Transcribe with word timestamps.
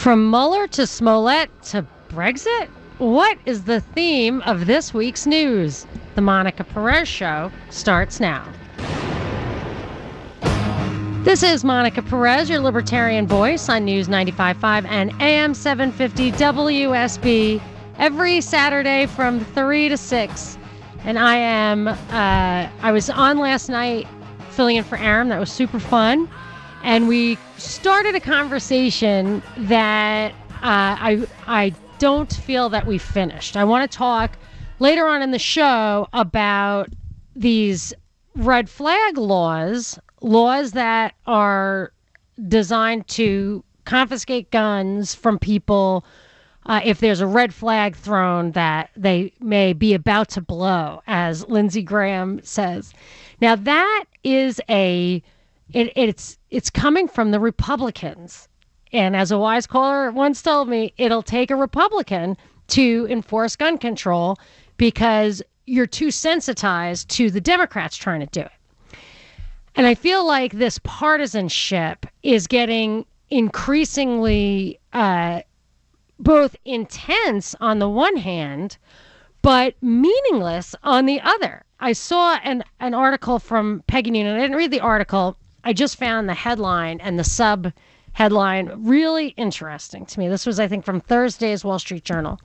From 0.00 0.30
Mueller 0.30 0.66
to 0.68 0.86
Smollett 0.86 1.50
to 1.64 1.84
Brexit? 2.08 2.68
What 2.96 3.36
is 3.44 3.64
the 3.64 3.82
theme 3.82 4.40
of 4.46 4.64
this 4.64 4.94
week's 4.94 5.26
news? 5.26 5.86
The 6.14 6.22
Monica 6.22 6.64
Perez 6.64 7.06
Show 7.06 7.52
starts 7.68 8.18
now. 8.18 8.48
This 11.22 11.42
is 11.42 11.64
Monica 11.64 12.00
Perez, 12.00 12.48
your 12.48 12.60
libertarian 12.60 13.26
voice 13.26 13.68
on 13.68 13.84
News 13.84 14.08
95.5 14.08 14.86
and 14.88 15.12
AM 15.20 15.52
750 15.52 16.32
WSB 16.32 17.60
every 17.98 18.40
Saturday 18.40 19.04
from 19.04 19.40
3 19.40 19.90
to 19.90 19.98
6. 19.98 20.58
And 21.04 21.18
I 21.18 21.36
am, 21.36 21.88
uh, 21.88 22.70
I 22.80 22.90
was 22.90 23.10
on 23.10 23.36
last 23.36 23.68
night 23.68 24.08
filling 24.48 24.76
in 24.76 24.84
for 24.84 24.96
Aaron. 24.96 25.28
That 25.28 25.40
was 25.40 25.52
super 25.52 25.78
fun. 25.78 26.26
And 26.82 27.08
we 27.08 27.38
started 27.58 28.14
a 28.14 28.20
conversation 28.20 29.42
that 29.56 30.32
uh, 30.32 30.56
I, 30.62 31.26
I 31.46 31.74
don't 31.98 32.32
feel 32.32 32.68
that 32.70 32.86
we 32.86 32.98
finished. 32.98 33.56
I 33.56 33.64
want 33.64 33.90
to 33.90 33.96
talk 33.96 34.36
later 34.78 35.06
on 35.06 35.22
in 35.22 35.30
the 35.30 35.38
show 35.38 36.08
about 36.12 36.88
these 37.36 37.92
red 38.34 38.68
flag 38.68 39.18
laws 39.18 39.98
laws 40.22 40.72
that 40.72 41.14
are 41.26 41.92
designed 42.48 43.06
to 43.08 43.64
confiscate 43.84 44.50
guns 44.50 45.14
from 45.14 45.38
people 45.38 46.04
uh, 46.66 46.80
if 46.84 47.00
there's 47.00 47.20
a 47.20 47.26
red 47.26 47.54
flag 47.54 47.96
thrown 47.96 48.52
that 48.52 48.90
they 48.96 49.32
may 49.40 49.72
be 49.72 49.94
about 49.94 50.28
to 50.28 50.40
blow, 50.40 51.02
as 51.06 51.48
Lindsey 51.48 51.82
Graham 51.82 52.40
says. 52.42 52.92
Now 53.40 53.56
that 53.56 54.04
is 54.22 54.60
a 54.68 55.22
it, 55.72 55.92
it's 55.96 56.38
it's 56.50 56.70
coming 56.70 57.08
from 57.08 57.30
the 57.30 57.40
Republicans, 57.40 58.48
and 58.92 59.16
as 59.16 59.30
a 59.30 59.38
wise 59.38 59.66
caller 59.66 60.10
once 60.10 60.42
told 60.42 60.68
me, 60.68 60.92
it'll 60.96 61.22
take 61.22 61.50
a 61.50 61.56
Republican 61.56 62.36
to 62.68 63.06
enforce 63.10 63.56
gun 63.56 63.78
control 63.78 64.38
because 64.76 65.42
you're 65.66 65.86
too 65.86 66.10
sensitized 66.10 67.08
to 67.10 67.30
the 67.30 67.40
Democrats 67.40 67.96
trying 67.96 68.20
to 68.20 68.26
do 68.26 68.40
it. 68.40 68.52
And 69.76 69.86
I 69.86 69.94
feel 69.94 70.26
like 70.26 70.52
this 70.52 70.80
partisanship 70.82 72.06
is 72.22 72.46
getting 72.46 73.06
increasingly 73.30 74.80
uh, 74.92 75.42
both 76.18 76.56
intense 76.64 77.54
on 77.60 77.78
the 77.78 77.88
one 77.88 78.16
hand, 78.16 78.76
but 79.42 79.74
meaningless 79.80 80.74
on 80.82 81.06
the 81.06 81.20
other. 81.20 81.64
I 81.78 81.92
saw 81.92 82.34
an, 82.44 82.62
an 82.80 82.94
article 82.94 83.38
from 83.38 83.82
Peggy 83.86 84.10
Noonan. 84.10 84.36
I 84.36 84.40
didn't 84.40 84.56
read 84.56 84.70
the 84.70 84.80
article. 84.80 85.36
I 85.64 85.72
just 85.72 85.96
found 85.96 86.28
the 86.28 86.34
headline 86.34 87.00
and 87.00 87.18
the 87.18 87.24
sub 87.24 87.72
headline 88.12 88.70
really 88.76 89.28
interesting 89.36 90.06
to 90.06 90.18
me. 90.18 90.28
This 90.28 90.46
was, 90.46 90.58
I 90.58 90.68
think, 90.68 90.84
from 90.84 91.00
Thursday's 91.00 91.64
Wall 91.64 91.78
Street 91.78 92.04
Journal. 92.04 92.40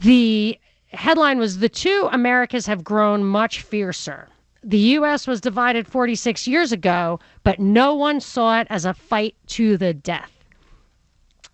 The 0.00 0.58
headline 0.92 1.38
was 1.38 1.58
The 1.58 1.68
Two 1.68 2.08
Americas 2.12 2.66
Have 2.66 2.84
Grown 2.84 3.24
Much 3.24 3.62
Fiercer 3.62 4.28
the 4.64 4.78
U.S. 4.78 5.26
was 5.26 5.40
divided 5.40 5.86
46 5.86 6.46
years 6.46 6.72
ago, 6.72 7.20
but 7.42 7.60
no 7.60 7.94
one 7.94 8.20
saw 8.20 8.60
it 8.60 8.66
as 8.70 8.84
a 8.86 8.94
fight 8.94 9.34
to 9.48 9.76
the 9.76 9.92
death. 9.92 10.30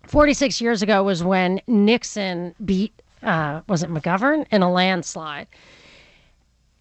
46 0.07 0.61
years 0.61 0.81
ago 0.81 1.03
was 1.03 1.23
when 1.23 1.61
Nixon 1.67 2.55
beat, 2.63 2.93
uh, 3.21 3.61
was 3.67 3.83
it 3.83 3.89
McGovern, 3.89 4.45
in 4.51 4.61
a 4.61 4.71
landslide. 4.71 5.47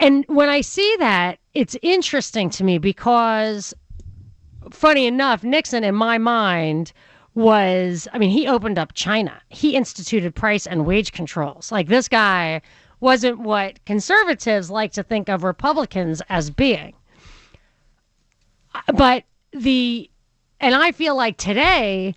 And 0.01 0.25
when 0.29 0.49
I 0.49 0.63
see 0.63 0.97
that, 0.99 1.39
it's 1.53 1.77
interesting 1.83 2.49
to 2.51 2.65
me 2.65 2.79
because, 2.79 3.75
funny 4.71 5.07
enough, 5.07 5.45
Nixon, 5.45 5.85
in 5.85 5.95
my 5.95 6.17
mind, 6.17 6.93
was, 7.35 8.09
I 8.13 8.19
mean, 8.19 8.31
he 8.31 8.49
opened 8.49 8.79
up 8.79 8.95
China. 8.95 9.41
He 9.51 9.77
instituted 9.77 10.35
price 10.35 10.67
and 10.67 10.87
wage 10.87 11.13
controls. 11.13 11.71
Like 11.71 11.89
this 11.89 12.09
guy 12.09 12.63
wasn't 13.01 13.41
what 13.41 13.85
conservatives 13.85 14.71
like 14.71 14.93
to 14.93 15.03
think 15.03 15.29
of 15.29 15.45
Republicans 15.45 16.23
as 16.31 16.51
being. 16.51 16.95
But 18.95 19.25
the, 19.53 20.11
and 20.61 20.75
I 20.75 20.93
feel 20.93 21.15
like 21.15 21.37
today, 21.37 22.15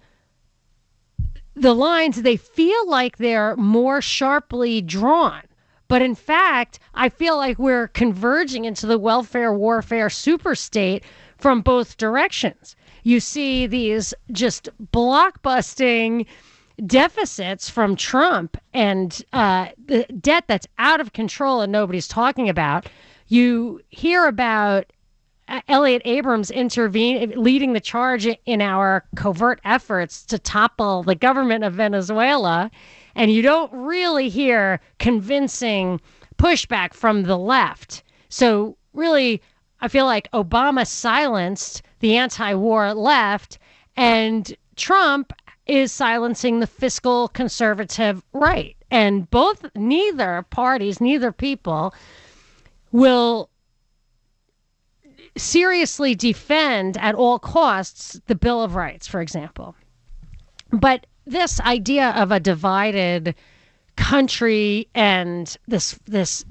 the 1.54 1.76
lines, 1.76 2.22
they 2.22 2.38
feel 2.38 2.90
like 2.90 3.18
they're 3.18 3.58
more 3.58 4.02
sharply 4.02 4.82
drawn. 4.82 5.42
But 5.88 6.02
in 6.02 6.16
fact, 6.16 6.80
I 6.94 7.10
feel 7.10 7.38
like 7.38 7.60
we're 7.60 7.88
converging 7.90 8.66
into 8.66 8.88
the 8.88 8.98
welfare 8.98 9.54
warfare 9.54 10.10
super 10.10 10.56
state 10.56 11.04
from 11.38 11.62
both 11.62 11.98
directions. 11.98 12.76
You 13.04 13.20
see 13.20 13.68
these 13.68 14.14
just 14.32 14.70
blockbusting 14.92 16.26
deficits 16.86 17.70
from 17.70 17.96
Trump 17.96 18.58
and 18.74 19.24
uh, 19.34 19.68
the 19.86 20.06
debt 20.20 20.46
that's 20.48 20.68
out 20.80 21.00
of 21.00 21.14
control 21.14 21.62
and 21.62 21.72
nobody's 21.72 22.08
talking 22.08 22.50
about. 22.50 22.88
You 23.28 23.82
hear 23.90 24.26
about 24.26 24.92
uh, 25.48 25.62
Elliott 25.68 26.02
Abrams 26.06 26.50
intervene, 26.50 27.34
leading 27.36 27.74
the 27.74 27.80
charge 27.80 28.28
in 28.46 28.62
our 28.62 29.04
covert 29.16 29.60
efforts 29.66 30.26
to 30.26 30.40
topple 30.40 31.04
the 31.04 31.16
government 31.16 31.64
of 31.64 31.74
Venezuela, 31.74 32.72
and 33.16 33.32
you 33.32 33.42
don't 33.42 33.72
really 33.74 34.30
hear 34.30 34.80
convincing 35.00 36.02
pushback 36.38 36.94
from 36.94 37.24
the 37.24 37.38
left. 37.38 38.04
So 38.30 38.78
really, 38.94 39.42
I 39.82 39.88
feel 39.88 40.06
like 40.06 40.32
Obama 40.32 40.88
silenced 40.88 41.82
the 42.00 42.18
anti-war 42.18 42.94
left, 42.94 43.60
and 43.96 44.54
Trump 44.76 45.34
is 45.66 45.92
silencing 45.92 46.60
the 46.60 46.68
fiscal 46.68 47.30
conservative 47.30 48.24
right. 48.34 48.76
And 48.92 49.30
both, 49.30 49.66
neither 49.76 50.46
parties, 50.50 51.00
neither 51.00 51.32
people 51.32 51.94
will 52.92 53.50
seriously 55.36 56.14
defend 56.14 56.98
at 56.98 57.16
all 57.16 57.40
costs 57.40 58.22
the 58.28 58.36
Bill 58.36 58.62
of 58.62 58.76
Rights, 58.76 59.08
for 59.08 59.22
example. 59.22 59.76
But 60.72 61.08
this 61.26 61.60
idea 61.62 62.10
of 62.12 62.32
a 62.32 62.40
divided 62.40 63.36
country 63.96 64.88
and 64.96 65.56
this 65.68 66.00
this 66.06 66.44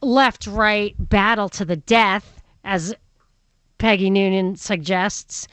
left 0.00 0.46
right 0.46 0.94
battle 0.98 1.48
to 1.50 1.64
the 1.64 1.76
death, 1.76 2.42
as 2.64 2.94
Peggy 3.78 4.10
Noonan 4.10 4.56
suggests, 4.56 5.46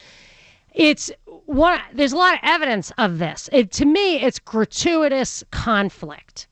it's 0.73 1.11
one 1.45 1.81
there's 1.93 2.13
a 2.13 2.17
lot 2.17 2.35
of 2.35 2.39
evidence 2.43 2.91
of 2.97 3.19
this. 3.19 3.49
It, 3.51 3.71
to 3.73 3.85
me, 3.85 4.17
it's 4.21 4.39
gratuitous 4.39 5.43
conflict. 5.51 6.47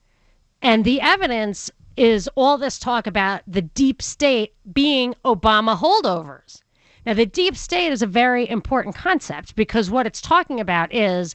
And 0.62 0.84
the 0.84 1.00
evidence 1.00 1.72
is 1.96 2.30
all 2.36 2.58
this 2.58 2.80
talk 2.80 3.08
about 3.08 3.42
the 3.48 3.62
deep 3.62 4.02
state 4.02 4.54
being 4.74 5.16
Obama 5.26 5.78
holdovers. 5.78 6.62
Now, 7.06 7.14
the 7.14 7.26
deep 7.26 7.56
state 7.56 7.92
is 7.92 8.02
a 8.02 8.08
very 8.08 8.50
important 8.50 8.96
concept 8.96 9.56
because 9.56 9.90
what 9.90 10.06
it's 10.06 10.22
talking 10.22 10.60
about 10.60 10.94
is 10.94 11.34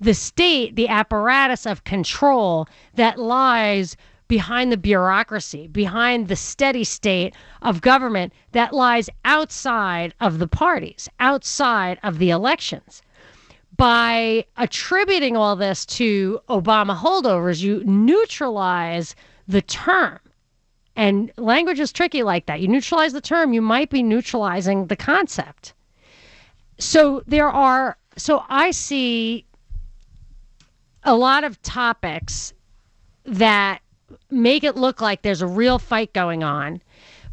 the 0.00 0.14
state, 0.14 0.76
the 0.76 0.88
apparatus 0.88 1.66
of 1.66 1.84
control 1.84 2.68
that 2.94 3.18
lies 3.18 3.96
behind 4.28 4.72
the 4.72 4.76
bureaucracy, 4.76 5.68
behind 5.68 6.28
the 6.28 6.36
steady 6.36 6.84
state 6.84 7.34
of 7.62 7.80
government 7.80 8.32
that 8.52 8.72
lies 8.72 9.08
outside 9.24 10.14
of 10.20 10.38
the 10.38 10.48
parties, 10.48 11.08
outside 11.20 11.98
of 12.02 12.18
the 12.18 12.30
elections. 12.30 13.02
By 13.76 14.46
attributing 14.56 15.36
all 15.36 15.54
this 15.54 15.84
to 15.86 16.40
Obama 16.48 16.96
holdovers, 16.96 17.62
you 17.62 17.84
neutralize 17.84 19.14
the 19.46 19.62
term. 19.62 20.18
And 20.96 21.30
language 21.36 21.78
is 21.78 21.92
tricky 21.92 22.22
like 22.22 22.46
that. 22.46 22.60
You 22.60 22.68
neutralize 22.68 23.12
the 23.12 23.20
term, 23.20 23.52
you 23.52 23.60
might 23.60 23.90
be 23.90 24.02
neutralizing 24.02 24.86
the 24.86 24.96
concept. 24.96 25.74
So 26.78 27.22
there 27.26 27.48
are, 27.48 27.98
so 28.16 28.44
I 28.48 28.70
see 28.70 29.45
a 31.06 31.14
lot 31.14 31.44
of 31.44 31.60
topics 31.62 32.52
that 33.24 33.80
make 34.30 34.64
it 34.64 34.76
look 34.76 35.00
like 35.00 35.22
there's 35.22 35.42
a 35.42 35.46
real 35.46 35.78
fight 35.78 36.12
going 36.12 36.42
on. 36.42 36.82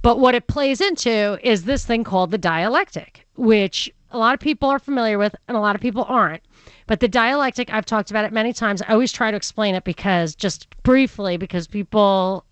But 0.01 0.19
what 0.19 0.35
it 0.35 0.47
plays 0.47 0.79
into 0.81 1.39
is 1.43 1.63
this 1.63 1.85
thing 1.85 2.03
called 2.03 2.31
the 2.31 2.37
dialectic, 2.37 3.25
which 3.35 3.91
a 4.11 4.17
lot 4.17 4.33
of 4.33 4.39
people 4.39 4.69
are 4.69 4.79
familiar 4.79 5.17
with 5.17 5.35
and 5.47 5.57
a 5.57 5.59
lot 5.59 5.75
of 5.75 5.81
people 5.81 6.05
aren't. 6.07 6.43
But 6.87 6.99
the 6.99 7.07
dialectic, 7.07 7.73
I've 7.73 7.85
talked 7.85 8.11
about 8.11 8.25
it 8.25 8.33
many 8.33 8.53
times. 8.53 8.81
I 8.81 8.93
always 8.93 9.11
try 9.11 9.31
to 9.31 9.37
explain 9.37 9.75
it 9.75 9.83
because, 9.83 10.35
just 10.35 10.67
briefly, 10.83 11.37
because 11.37 11.67
people, 11.67 12.45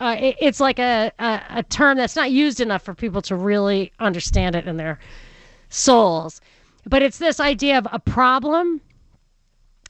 uh, 0.00 0.16
it, 0.18 0.36
it's 0.40 0.60
like 0.60 0.78
a, 0.78 1.12
a, 1.18 1.40
a 1.50 1.62
term 1.62 1.96
that's 1.96 2.16
not 2.16 2.32
used 2.32 2.60
enough 2.60 2.82
for 2.82 2.94
people 2.94 3.22
to 3.22 3.36
really 3.36 3.92
understand 4.00 4.56
it 4.56 4.66
in 4.66 4.76
their 4.76 4.98
souls. 5.68 6.40
But 6.84 7.02
it's 7.02 7.18
this 7.18 7.38
idea 7.38 7.78
of 7.78 7.86
a 7.92 8.00
problem, 8.00 8.80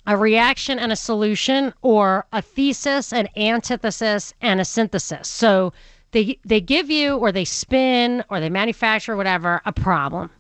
a 0.09 0.17
reaction, 0.17 0.81
and 0.81 0.91
a 0.91 0.97
solution, 0.97 1.73
or 1.83 2.27
a 2.33 2.43
thesis, 2.43 3.13
an 3.13 3.29
antithesis, 3.37 4.35
and 4.41 4.61
a 4.61 4.65
synthesis. 4.65 5.29
So 5.29 5.73
they 6.11 6.37
they 6.45 6.61
give 6.61 6.91
you, 6.91 7.17
or 7.17 7.31
they 7.31 7.45
spin, 7.45 8.25
or 8.29 8.41
they 8.41 8.51
manufacture, 8.51 9.17
whatever, 9.17 9.63
a 9.65 9.73
problem 9.73 10.31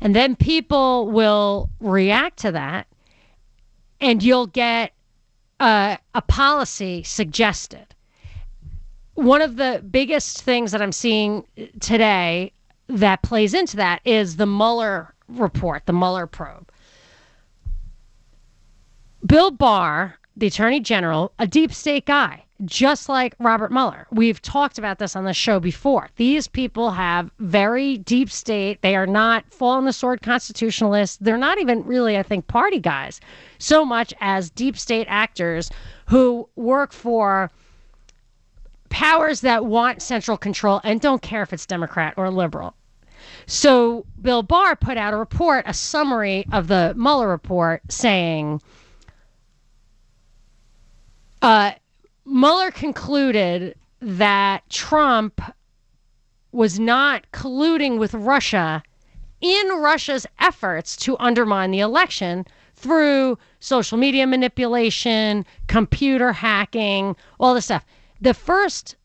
and 0.00 0.14
then 0.14 0.36
people 0.36 1.08
will 1.08 1.70
react 1.80 2.38
to 2.38 2.52
that, 2.52 2.86
and 4.00 4.22
you'll 4.22 4.46
get 4.46 4.92
a, 5.60 5.98
a 6.14 6.22
policy 6.22 7.02
suggested. 7.02 7.86
One 9.14 9.42
of 9.42 9.56
the 9.56 9.82
biggest 9.90 10.42
things 10.42 10.70
that 10.70 10.80
I'm 10.80 10.92
seeing 10.92 11.44
today 11.80 12.52
that 12.86 13.22
plays 13.22 13.54
into 13.54 13.76
that 13.76 14.00
is 14.04 14.36
the 14.36 14.46
Mueller 14.46 15.14
report, 15.28 15.86
the 15.86 15.92
Mueller 15.92 16.26
probe. 16.26 16.70
Bill 19.26 19.50
Barr, 19.50 20.14
the 20.36 20.46
Attorney 20.46 20.78
General, 20.78 21.32
a 21.40 21.46
deep 21.46 21.72
state 21.72 22.06
guy, 22.06 22.44
just 22.64 23.08
like 23.08 23.34
Robert 23.40 23.72
Mueller. 23.72 24.06
We've 24.12 24.40
talked 24.40 24.78
about 24.78 25.00
this 25.00 25.16
on 25.16 25.24
the 25.24 25.34
show 25.34 25.58
before. 25.58 26.08
These 26.16 26.46
people 26.46 26.92
have 26.92 27.30
very 27.40 27.98
deep 27.98 28.30
state. 28.30 28.80
They 28.80 28.94
are 28.94 29.08
not 29.08 29.52
fall 29.52 29.72
on 29.72 29.84
the 29.84 29.92
sword 29.92 30.22
constitutionalists. 30.22 31.16
They're 31.16 31.36
not 31.36 31.58
even 31.58 31.84
really, 31.84 32.16
I 32.16 32.22
think, 32.22 32.46
party 32.46 32.78
guys 32.78 33.20
so 33.58 33.84
much 33.84 34.14
as 34.20 34.50
deep 34.50 34.78
state 34.78 35.06
actors 35.10 35.68
who 36.06 36.48
work 36.54 36.92
for 36.92 37.50
powers 38.90 39.40
that 39.40 39.66
want 39.66 40.00
central 40.00 40.36
control 40.36 40.80
and 40.84 41.00
don't 41.00 41.22
care 41.22 41.42
if 41.42 41.52
it's 41.52 41.66
Democrat 41.66 42.14
or 42.16 42.30
liberal. 42.30 42.72
So 43.46 44.06
Bill 44.22 44.44
Barr 44.44 44.76
put 44.76 44.96
out 44.96 45.12
a 45.12 45.16
report, 45.16 45.64
a 45.66 45.74
summary 45.74 46.46
of 46.52 46.68
the 46.68 46.94
Mueller 46.96 47.28
report 47.28 47.82
saying, 47.90 48.62
uh, 51.42 51.72
Mueller 52.24 52.70
concluded 52.70 53.74
that 54.00 54.68
Trump 54.68 55.40
was 56.52 56.78
not 56.78 57.30
colluding 57.32 57.98
with 57.98 58.14
Russia 58.14 58.82
in 59.40 59.68
Russia's 59.68 60.26
efforts 60.40 60.96
to 60.96 61.16
undermine 61.18 61.70
the 61.70 61.80
election 61.80 62.46
through 62.74 63.38
social 63.60 63.98
media 63.98 64.26
manipulation, 64.26 65.44
computer 65.66 66.32
hacking, 66.32 67.16
all 67.38 67.54
this 67.54 67.66
stuff. 67.66 67.84
The 68.20 68.34
first 68.34 68.96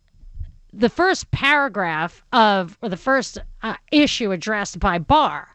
the 0.75 0.89
first 0.89 1.29
paragraph 1.29 2.23
of 2.33 2.79
or 2.81 2.89
the 2.89 2.97
first 2.97 3.37
uh, 3.61 3.75
issue 3.91 4.31
addressed 4.31 4.79
by 4.79 4.97
Barr 4.97 5.47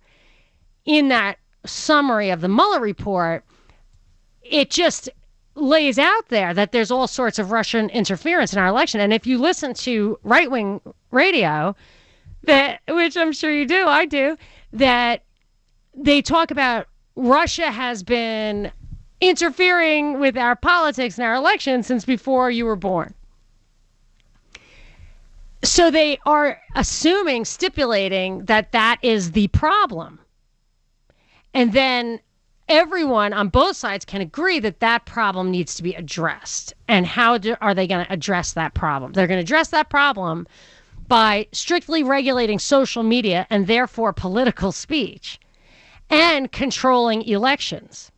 in 0.84 1.08
that 1.08 1.38
summary 1.66 2.30
of 2.30 2.40
the 2.40 2.48
Mueller 2.48 2.80
report, 2.80 3.44
it 4.42 4.70
just 4.70 5.08
lays 5.60 5.99
out 5.99 6.28
there 6.28 6.55
that 6.55 6.72
there's 6.72 6.90
all 6.90 7.06
sorts 7.06 7.38
of 7.38 7.50
Russian 7.50 7.90
interference 7.90 8.52
in 8.52 8.58
our 8.58 8.69
election. 8.69 9.00
And 9.00 9.12
if 9.12 9.26
you 9.26 9.38
listen 9.38 9.75
to 9.75 10.19
right 10.22 10.50
wing 10.50 10.81
radio, 11.10 11.75
that 12.44 12.81
which 12.88 13.16
I'm 13.16 13.32
sure 13.32 13.52
you 13.52 13.66
do, 13.66 13.87
I 13.87 14.06
do, 14.06 14.37
that 14.72 15.22
they 15.94 16.22
talk 16.22 16.50
about 16.50 16.87
Russia 17.16 17.70
has 17.70 18.02
been 18.02 18.70
interfering 19.20 20.20
with 20.20 20.37
our 20.37 20.55
politics 20.55 21.19
and 21.19 21.26
our 21.26 21.34
elections 21.34 21.87
since 21.87 22.04
before 22.04 22.50
you 22.50 22.64
were 22.64 22.76
born. 22.76 23.12
So 25.64 25.90
they 25.90 26.19
are 26.25 26.61
assuming, 26.76 27.44
stipulating 27.44 28.44
that 28.44 28.70
that 28.72 28.99
is 29.02 29.32
the 29.32 29.49
problem. 29.49 30.20
And 31.52 31.72
then 31.72 32.20
everyone 32.68 33.32
on 33.32 33.48
both 33.48 33.76
sides 33.76 34.04
can 34.04 34.20
agree 34.20 34.60
that 34.60 34.80
that 34.80 35.06
problem 35.06 35.50
needs 35.50 35.74
to 35.76 35.82
be 35.82 35.94
addressed. 35.94 36.74
And 36.86 37.06
how 37.06 37.38
do, 37.38 37.56
are 37.60 37.74
they 37.74 37.86
going 37.86 38.04
to 38.04 38.12
address 38.12 38.52
that 38.52 38.74
problem? 38.74 39.12
They're 39.12 39.26
going 39.26 39.38
to 39.38 39.42
address 39.44 39.68
that 39.68 39.90
problem 39.90 40.46
by 41.06 41.46
strictly 41.52 42.02
regulating 42.02 42.58
social 42.58 43.02
media 43.02 43.46
and 43.50 43.66
therefore 43.66 44.12
political 44.12 44.72
speech 44.72 45.40
and 46.10 46.52
controlling 46.52 47.22
elections. 47.22 48.10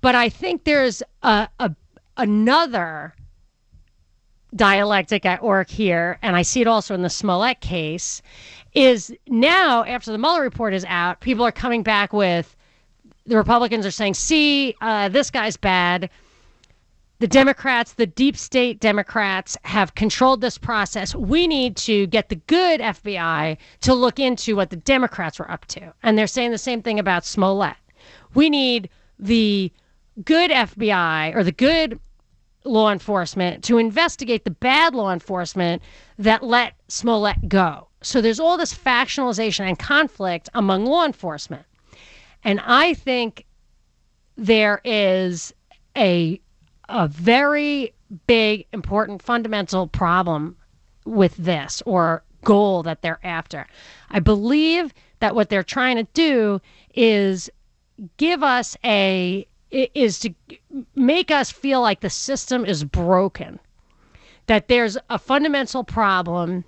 But 0.00 0.14
I 0.14 0.28
think 0.28 0.64
there's 0.64 1.02
a, 1.22 1.48
a 1.58 1.74
another 2.16 3.14
dialectic 4.54 5.24
at 5.24 5.42
work 5.42 5.70
here, 5.70 6.18
and 6.22 6.36
I 6.36 6.42
see 6.42 6.60
it 6.60 6.66
also 6.66 6.94
in 6.94 7.02
the 7.02 7.10
Smollett 7.10 7.60
case, 7.60 8.20
is 8.74 9.14
now 9.26 9.84
after 9.84 10.12
the 10.12 10.18
Mueller 10.18 10.42
report 10.42 10.74
is 10.74 10.84
out, 10.86 11.20
people 11.20 11.44
are 11.44 11.52
coming 11.52 11.82
back 11.82 12.12
with 12.12 12.54
the 13.26 13.36
Republicans 13.36 13.86
are 13.86 13.90
saying, 13.90 14.14
see, 14.14 14.74
uh, 14.80 15.08
this 15.08 15.30
guy's 15.30 15.56
bad. 15.56 16.10
The 17.20 17.28
Democrats, 17.28 17.92
the 17.92 18.06
deep 18.06 18.36
state 18.36 18.80
Democrats, 18.80 19.56
have 19.62 19.94
controlled 19.94 20.40
this 20.40 20.58
process. 20.58 21.14
We 21.14 21.46
need 21.46 21.76
to 21.76 22.08
get 22.08 22.28
the 22.28 22.34
good 22.34 22.80
FBI 22.80 23.58
to 23.82 23.94
look 23.94 24.18
into 24.18 24.56
what 24.56 24.70
the 24.70 24.76
Democrats 24.76 25.38
were 25.38 25.48
up 25.48 25.66
to. 25.66 25.92
And 26.02 26.18
they're 26.18 26.26
saying 26.26 26.50
the 26.50 26.58
same 26.58 26.82
thing 26.82 26.98
about 26.98 27.24
Smollett. 27.24 27.76
We 28.34 28.50
need 28.50 28.88
the 29.20 29.70
good 30.24 30.50
FBI 30.50 31.36
or 31.36 31.44
the 31.44 31.52
good 31.52 32.00
law 32.64 32.90
enforcement 32.90 33.62
to 33.64 33.78
investigate 33.78 34.44
the 34.44 34.50
bad 34.50 34.94
law 34.94 35.12
enforcement 35.12 35.82
that 36.18 36.42
let 36.42 36.74
Smollett 36.88 37.48
go. 37.48 37.88
So 38.02 38.20
there's 38.20 38.40
all 38.40 38.56
this 38.56 38.74
factionalization 38.74 39.68
and 39.68 39.78
conflict 39.78 40.48
among 40.54 40.86
law 40.86 41.04
enforcement. 41.04 41.64
And 42.44 42.60
I 42.64 42.94
think 42.94 43.46
there 44.36 44.80
is 44.84 45.54
a 45.96 46.40
a 46.88 47.08
very 47.08 47.94
big, 48.26 48.66
important, 48.72 49.22
fundamental 49.22 49.86
problem 49.86 50.56
with 51.04 51.36
this 51.36 51.82
or 51.86 52.22
goal 52.44 52.82
that 52.82 53.02
they're 53.02 53.24
after. 53.24 53.66
I 54.10 54.20
believe 54.20 54.92
that 55.20 55.34
what 55.34 55.48
they're 55.48 55.62
trying 55.62 55.96
to 55.96 56.06
do 56.12 56.60
is 56.94 57.48
give 58.16 58.42
us 58.42 58.76
a 58.84 59.46
is 59.70 60.18
to 60.18 60.34
make 60.94 61.30
us 61.30 61.50
feel 61.50 61.80
like 61.80 62.00
the 62.00 62.10
system 62.10 62.66
is 62.66 62.84
broken. 62.84 63.58
That 64.46 64.68
there's 64.68 64.98
a 65.08 65.18
fundamental 65.18 65.82
problem 65.84 66.64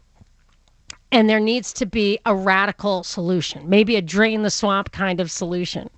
and 1.14 1.30
there 1.30 1.38
needs 1.38 1.72
to 1.72 1.86
be 1.86 2.18
a 2.26 2.34
radical 2.34 3.04
solution, 3.04 3.70
maybe 3.70 3.94
a 3.94 4.02
drain 4.02 4.42
the 4.42 4.50
swamp 4.50 4.90
kind 4.90 5.20
of 5.20 5.30
solution. 5.30 5.88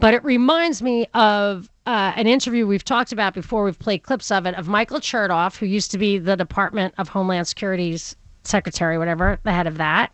But 0.00 0.12
it 0.12 0.24
reminds 0.24 0.82
me 0.82 1.06
of 1.14 1.70
uh, 1.86 2.12
an 2.16 2.26
interview 2.26 2.66
we've 2.66 2.84
talked 2.84 3.12
about 3.12 3.32
before, 3.32 3.62
we've 3.62 3.78
played 3.78 4.02
clips 4.02 4.32
of 4.32 4.44
it, 4.44 4.56
of 4.56 4.66
Michael 4.66 4.98
Chertoff, 4.98 5.56
who 5.56 5.66
used 5.66 5.92
to 5.92 5.98
be 5.98 6.18
the 6.18 6.36
Department 6.36 6.94
of 6.98 7.08
Homeland 7.08 7.46
Security's 7.46 8.16
secretary, 8.42 8.98
whatever, 8.98 9.38
the 9.44 9.52
head 9.52 9.68
of 9.68 9.76
that, 9.76 10.12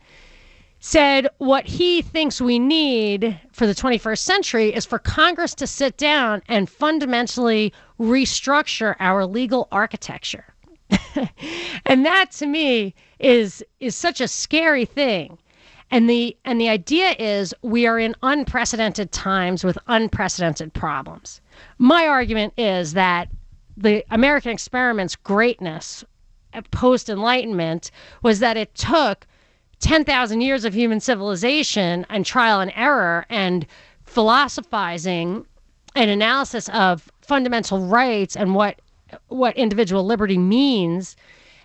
said 0.80 1.28
what 1.38 1.64
he 1.64 2.02
thinks 2.02 2.38
we 2.38 2.58
need 2.58 3.40
for 3.52 3.66
the 3.66 3.74
21st 3.74 4.18
century 4.18 4.74
is 4.74 4.84
for 4.84 4.98
Congress 4.98 5.54
to 5.54 5.66
sit 5.66 5.96
down 5.96 6.42
and 6.48 6.68
fundamentally 6.68 7.72
restructure 7.98 8.96
our 9.00 9.24
legal 9.24 9.66
architecture. 9.72 10.51
and 11.86 12.04
that 12.06 12.30
to 12.32 12.46
me 12.46 12.94
is 13.18 13.64
is 13.80 13.94
such 13.96 14.20
a 14.20 14.28
scary 14.28 14.84
thing. 14.84 15.38
And 15.90 16.08
the 16.08 16.36
and 16.44 16.60
the 16.60 16.68
idea 16.68 17.14
is 17.18 17.54
we 17.62 17.86
are 17.86 17.98
in 17.98 18.14
unprecedented 18.22 19.12
times 19.12 19.62
with 19.62 19.76
unprecedented 19.88 20.72
problems. 20.72 21.40
My 21.78 22.06
argument 22.06 22.54
is 22.56 22.94
that 22.94 23.28
the 23.76 24.04
American 24.10 24.50
experiment's 24.50 25.16
greatness 25.16 26.04
uh, 26.54 26.62
post 26.70 27.08
enlightenment 27.08 27.90
was 28.22 28.38
that 28.40 28.56
it 28.56 28.74
took 28.74 29.26
10,000 29.80 30.40
years 30.40 30.64
of 30.64 30.74
human 30.74 31.00
civilization 31.00 32.06
and 32.08 32.24
trial 32.24 32.60
and 32.60 32.72
error 32.76 33.26
and 33.28 33.66
philosophizing 34.04 35.44
and 35.94 36.10
analysis 36.10 36.68
of 36.70 37.10
fundamental 37.20 37.80
rights 37.80 38.36
and 38.36 38.54
what 38.54 38.80
what 39.28 39.56
individual 39.56 40.04
liberty 40.04 40.38
means 40.38 41.16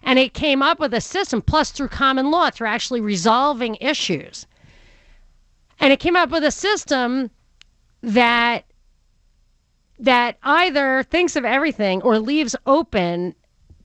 and 0.03 0.19
it 0.19 0.33
came 0.33 0.61
up 0.61 0.79
with 0.79 0.93
a 0.93 1.01
system, 1.01 1.41
plus 1.41 1.71
through 1.71 1.89
common 1.89 2.31
law, 2.31 2.49
through 2.49 2.67
actually 2.67 3.01
resolving 3.01 3.75
issues. 3.81 4.47
And 5.79 5.91
it 5.91 5.99
came 5.99 6.15
up 6.15 6.29
with 6.29 6.43
a 6.43 6.51
system 6.51 7.29
that 8.01 8.63
that 9.99 10.37
either 10.43 11.03
thinks 11.03 11.35
of 11.35 11.43
everything 11.43 12.03
or 12.03 12.19
leaves 12.19 12.55
open 12.67 13.33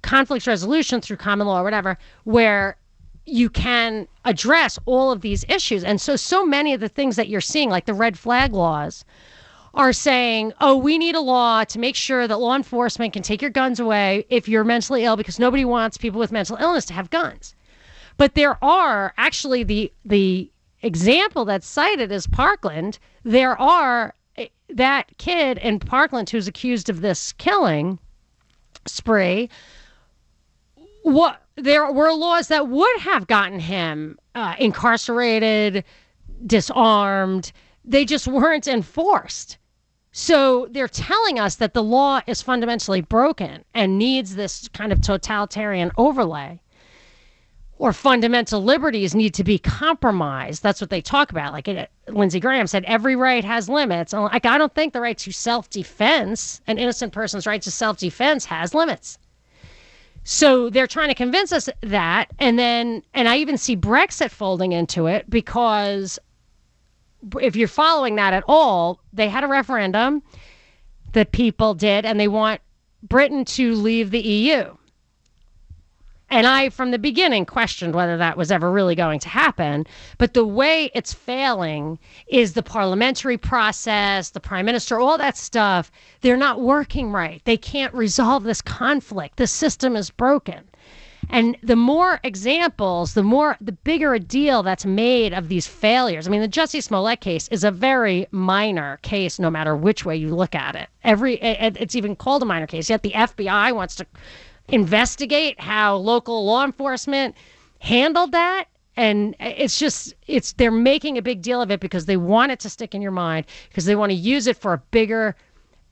conflict 0.02 0.46
resolution 0.46 1.00
through 1.00 1.16
common 1.16 1.46
law 1.46 1.60
or 1.60 1.64
whatever, 1.64 1.96
where 2.24 2.76
you 3.24 3.48
can 3.48 4.06
address 4.26 4.78
all 4.84 5.10
of 5.10 5.22
these 5.22 5.44
issues. 5.48 5.82
And 5.82 6.00
so, 6.00 6.16
so 6.16 6.44
many 6.44 6.74
of 6.74 6.80
the 6.80 6.88
things 6.88 7.16
that 7.16 7.28
you're 7.28 7.40
seeing, 7.40 7.70
like 7.70 7.86
the 7.86 7.94
red 7.94 8.18
flag 8.18 8.52
laws, 8.52 9.04
are 9.74 9.92
saying, 9.92 10.52
oh, 10.60 10.76
we 10.76 10.98
need 10.98 11.14
a 11.14 11.20
law 11.20 11.64
to 11.64 11.78
make 11.78 11.96
sure 11.96 12.28
that 12.28 12.38
law 12.38 12.54
enforcement 12.54 13.12
can 13.12 13.22
take 13.22 13.40
your 13.40 13.50
guns 13.50 13.80
away 13.80 14.26
if 14.28 14.48
you're 14.48 14.64
mentally 14.64 15.04
ill 15.04 15.16
because 15.16 15.38
nobody 15.38 15.64
wants 15.64 15.96
people 15.96 16.20
with 16.20 16.32
mental 16.32 16.56
illness 16.56 16.84
to 16.86 16.94
have 16.94 17.08
guns. 17.10 17.54
But 18.18 18.34
there 18.34 18.62
are 18.62 19.14
actually 19.16 19.64
the 19.64 19.92
the 20.04 20.50
example 20.82 21.44
that's 21.44 21.66
cited 21.66 22.12
is 22.12 22.26
Parkland. 22.26 22.98
There 23.24 23.58
are 23.58 24.14
eh, 24.36 24.48
that 24.68 25.16
kid 25.16 25.58
in 25.58 25.78
Parkland 25.78 26.28
who's 26.28 26.46
accused 26.46 26.90
of 26.90 27.00
this 27.00 27.32
killing 27.32 27.98
spree. 28.86 29.48
What 31.02 31.42
there 31.56 31.90
were 31.90 32.12
laws 32.12 32.48
that 32.48 32.68
would 32.68 33.00
have 33.00 33.26
gotten 33.26 33.60
him 33.60 34.18
uh, 34.34 34.54
incarcerated, 34.58 35.84
disarmed. 36.46 37.52
They 37.84 38.04
just 38.04 38.28
weren't 38.28 38.68
enforced. 38.68 39.58
So 40.12 40.68
they're 40.70 40.88
telling 40.88 41.38
us 41.38 41.56
that 41.56 41.72
the 41.72 41.82
law 41.82 42.20
is 42.26 42.42
fundamentally 42.42 43.00
broken 43.00 43.64
and 43.74 43.98
needs 43.98 44.34
this 44.34 44.68
kind 44.68 44.92
of 44.92 45.00
totalitarian 45.00 45.90
overlay. 45.96 46.60
Or 47.78 47.92
fundamental 47.92 48.62
liberties 48.62 49.14
need 49.14 49.34
to 49.34 49.42
be 49.42 49.58
compromised. 49.58 50.62
That's 50.62 50.80
what 50.80 50.90
they 50.90 51.00
talk 51.00 51.32
about. 51.32 51.52
Like 51.52 51.66
it, 51.66 51.90
Lindsey 52.06 52.38
Graham 52.38 52.66
said, 52.68 52.84
every 52.84 53.16
right 53.16 53.42
has 53.42 53.68
limits. 53.68 54.12
Like 54.12 54.46
I 54.46 54.58
don't 54.58 54.72
think 54.74 54.92
the 54.92 55.00
right 55.00 55.18
to 55.18 55.32
self-defense, 55.32 56.60
an 56.66 56.78
innocent 56.78 57.12
person's 57.12 57.46
right 57.46 57.62
to 57.62 57.70
self-defense, 57.70 58.44
has 58.44 58.74
limits. 58.74 59.18
So 60.24 60.70
they're 60.70 60.86
trying 60.86 61.08
to 61.08 61.14
convince 61.14 61.52
us 61.52 61.68
that, 61.80 62.30
and 62.38 62.56
then, 62.56 63.02
and 63.14 63.28
I 63.28 63.38
even 63.38 63.58
see 63.58 63.76
Brexit 63.76 64.30
folding 64.30 64.70
into 64.70 65.08
it 65.08 65.28
because 65.28 66.20
if 67.40 67.56
you're 67.56 67.68
following 67.68 68.16
that 68.16 68.32
at 68.32 68.44
all, 68.48 69.00
they 69.12 69.28
had 69.28 69.44
a 69.44 69.48
referendum 69.48 70.22
that 71.12 71.32
people 71.32 71.74
did, 71.74 72.04
and 72.04 72.18
they 72.18 72.28
want 72.28 72.60
Britain 73.02 73.44
to 73.44 73.74
leave 73.74 74.10
the 74.10 74.20
EU. 74.20 74.76
And 76.32 76.46
I, 76.46 76.70
from 76.70 76.92
the 76.92 76.98
beginning, 76.98 77.44
questioned 77.44 77.94
whether 77.94 78.16
that 78.16 78.38
was 78.38 78.50
ever 78.50 78.72
really 78.72 78.94
going 78.94 79.20
to 79.20 79.28
happen. 79.28 79.86
But 80.16 80.32
the 80.32 80.46
way 80.46 80.90
it's 80.94 81.12
failing 81.12 81.98
is 82.26 82.54
the 82.54 82.62
parliamentary 82.62 83.36
process, 83.36 84.30
the 84.30 84.40
prime 84.40 84.64
minister, 84.64 84.98
all 84.98 85.18
that 85.18 85.36
stuff. 85.36 85.92
They're 86.22 86.38
not 86.38 86.62
working 86.62 87.12
right. 87.12 87.42
They 87.44 87.58
can't 87.58 87.92
resolve 87.92 88.44
this 88.44 88.62
conflict. 88.62 89.36
The 89.36 89.46
system 89.46 89.94
is 89.94 90.08
broken. 90.08 90.64
And 91.32 91.56
the 91.62 91.76
more 91.76 92.20
examples, 92.22 93.14
the 93.14 93.22
more, 93.22 93.56
the 93.58 93.72
bigger 93.72 94.12
a 94.12 94.20
deal 94.20 94.62
that's 94.62 94.84
made 94.84 95.32
of 95.32 95.48
these 95.48 95.66
failures. 95.66 96.28
I 96.28 96.30
mean, 96.30 96.42
the 96.42 96.48
Jussie 96.48 96.82
Smollett 96.82 97.22
case 97.22 97.48
is 97.48 97.64
a 97.64 97.70
very 97.70 98.26
minor 98.30 98.98
case, 99.02 99.38
no 99.38 99.50
matter 99.50 99.74
which 99.74 100.04
way 100.04 100.14
you 100.14 100.34
look 100.34 100.54
at 100.54 100.76
it. 100.76 100.88
Every, 101.02 101.36
it's 101.40 101.96
even 101.96 102.16
called 102.16 102.42
a 102.42 102.46
minor 102.46 102.66
case. 102.66 102.90
Yet 102.90 103.02
the 103.02 103.12
FBI 103.12 103.74
wants 103.74 103.96
to 103.96 104.06
investigate 104.68 105.58
how 105.58 105.96
local 105.96 106.44
law 106.44 106.64
enforcement 106.64 107.34
handled 107.78 108.32
that 108.32 108.66
and 108.96 109.34
it's 109.40 109.78
just 109.78 110.14
it's 110.26 110.52
they're 110.52 110.70
making 110.70 111.18
a 111.18 111.22
big 111.22 111.42
deal 111.42 111.60
of 111.60 111.70
it 111.70 111.80
because 111.80 112.06
they 112.06 112.16
want 112.16 112.52
it 112.52 112.60
to 112.60 112.70
stick 112.70 112.94
in 112.94 113.02
your 113.02 113.10
mind 113.10 113.46
because 113.68 113.86
they 113.86 113.96
want 113.96 114.10
to 114.10 114.16
use 114.16 114.46
it 114.46 114.56
for 114.56 114.72
a 114.72 114.78
bigger 114.90 115.34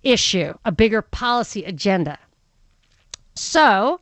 issue 0.03 0.53
a 0.65 0.71
bigger 0.71 1.03
policy 1.03 1.65
agenda 1.65 2.19
so 3.35 4.01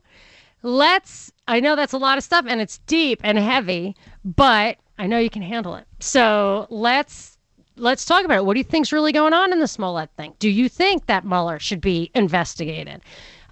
let's 0.61 1.31
i 1.47 1.59
know 1.59 1.75
that's 1.75 1.93
a 1.93 1.97
lot 1.97 2.17
of 2.17 2.23
stuff 2.23 2.45
and 2.47 2.61
it's 2.61 2.79
deep 2.79 3.19
and 3.23 3.37
heavy 3.37 3.95
but 4.23 4.77
i 4.97 5.07
know 5.07 5.17
you 5.17 5.29
can 5.29 5.41
handle 5.41 5.75
it 5.75 5.85
so 5.99 6.67
let's 6.69 7.37
let's 7.77 8.05
talk 8.05 8.25
about 8.25 8.37
it 8.37 8.45
what 8.45 8.53
do 8.53 8.59
you 8.59 8.63
think's 8.63 8.91
really 8.91 9.11
going 9.11 9.33
on 9.33 9.53
in 9.53 9.59
the 9.59 9.67
smollett 9.67 10.09
thing 10.17 10.33
do 10.39 10.49
you 10.49 10.67
think 10.67 11.05
that 11.05 11.25
mueller 11.25 11.59
should 11.59 11.81
be 11.81 12.11
investigated 12.13 13.01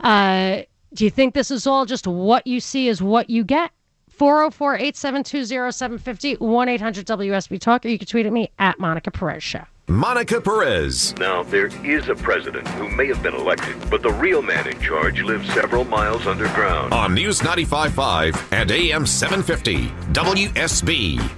uh, 0.01 0.61
do 0.93 1.03
you 1.03 1.09
think 1.09 1.33
this 1.33 1.51
is 1.51 1.67
all 1.67 1.85
just 1.85 2.07
what 2.07 2.47
you 2.47 2.59
see 2.59 2.87
is 2.87 3.01
what 3.01 3.29
you 3.29 3.43
get? 3.43 3.71
404 4.09 4.75
872 4.75 5.45
0750 5.45 6.35
1 6.35 6.69
800 6.69 7.05
WSB 7.05 7.59
Talk, 7.59 7.85
or 7.85 7.89
you 7.89 7.99
can 7.99 8.07
tweet 8.07 8.25
at 8.25 8.33
me 8.33 8.49
at 8.57 8.79
Monica 8.79 9.11
Perez 9.11 9.43
Show. 9.43 9.63
Monica 9.89 10.41
Perez. 10.41 11.17
Now, 11.17 11.43
there 11.43 11.67
is 11.85 12.09
a 12.09 12.15
president 12.15 12.67
who 12.67 12.89
may 12.89 13.07
have 13.07 13.23
been 13.23 13.33
elected, 13.33 13.75
but 13.89 14.03
the 14.03 14.11
real 14.11 14.41
man 14.41 14.67
in 14.67 14.79
charge 14.81 15.21
lives 15.21 15.47
several 15.53 15.85
miles 15.85 16.27
underground. 16.27 16.93
On 16.93 17.13
News 17.13 17.39
95.5 17.39 18.51
and 18.51 18.69
AM 18.69 19.05
750, 19.05 19.87
WSB. 20.13 21.31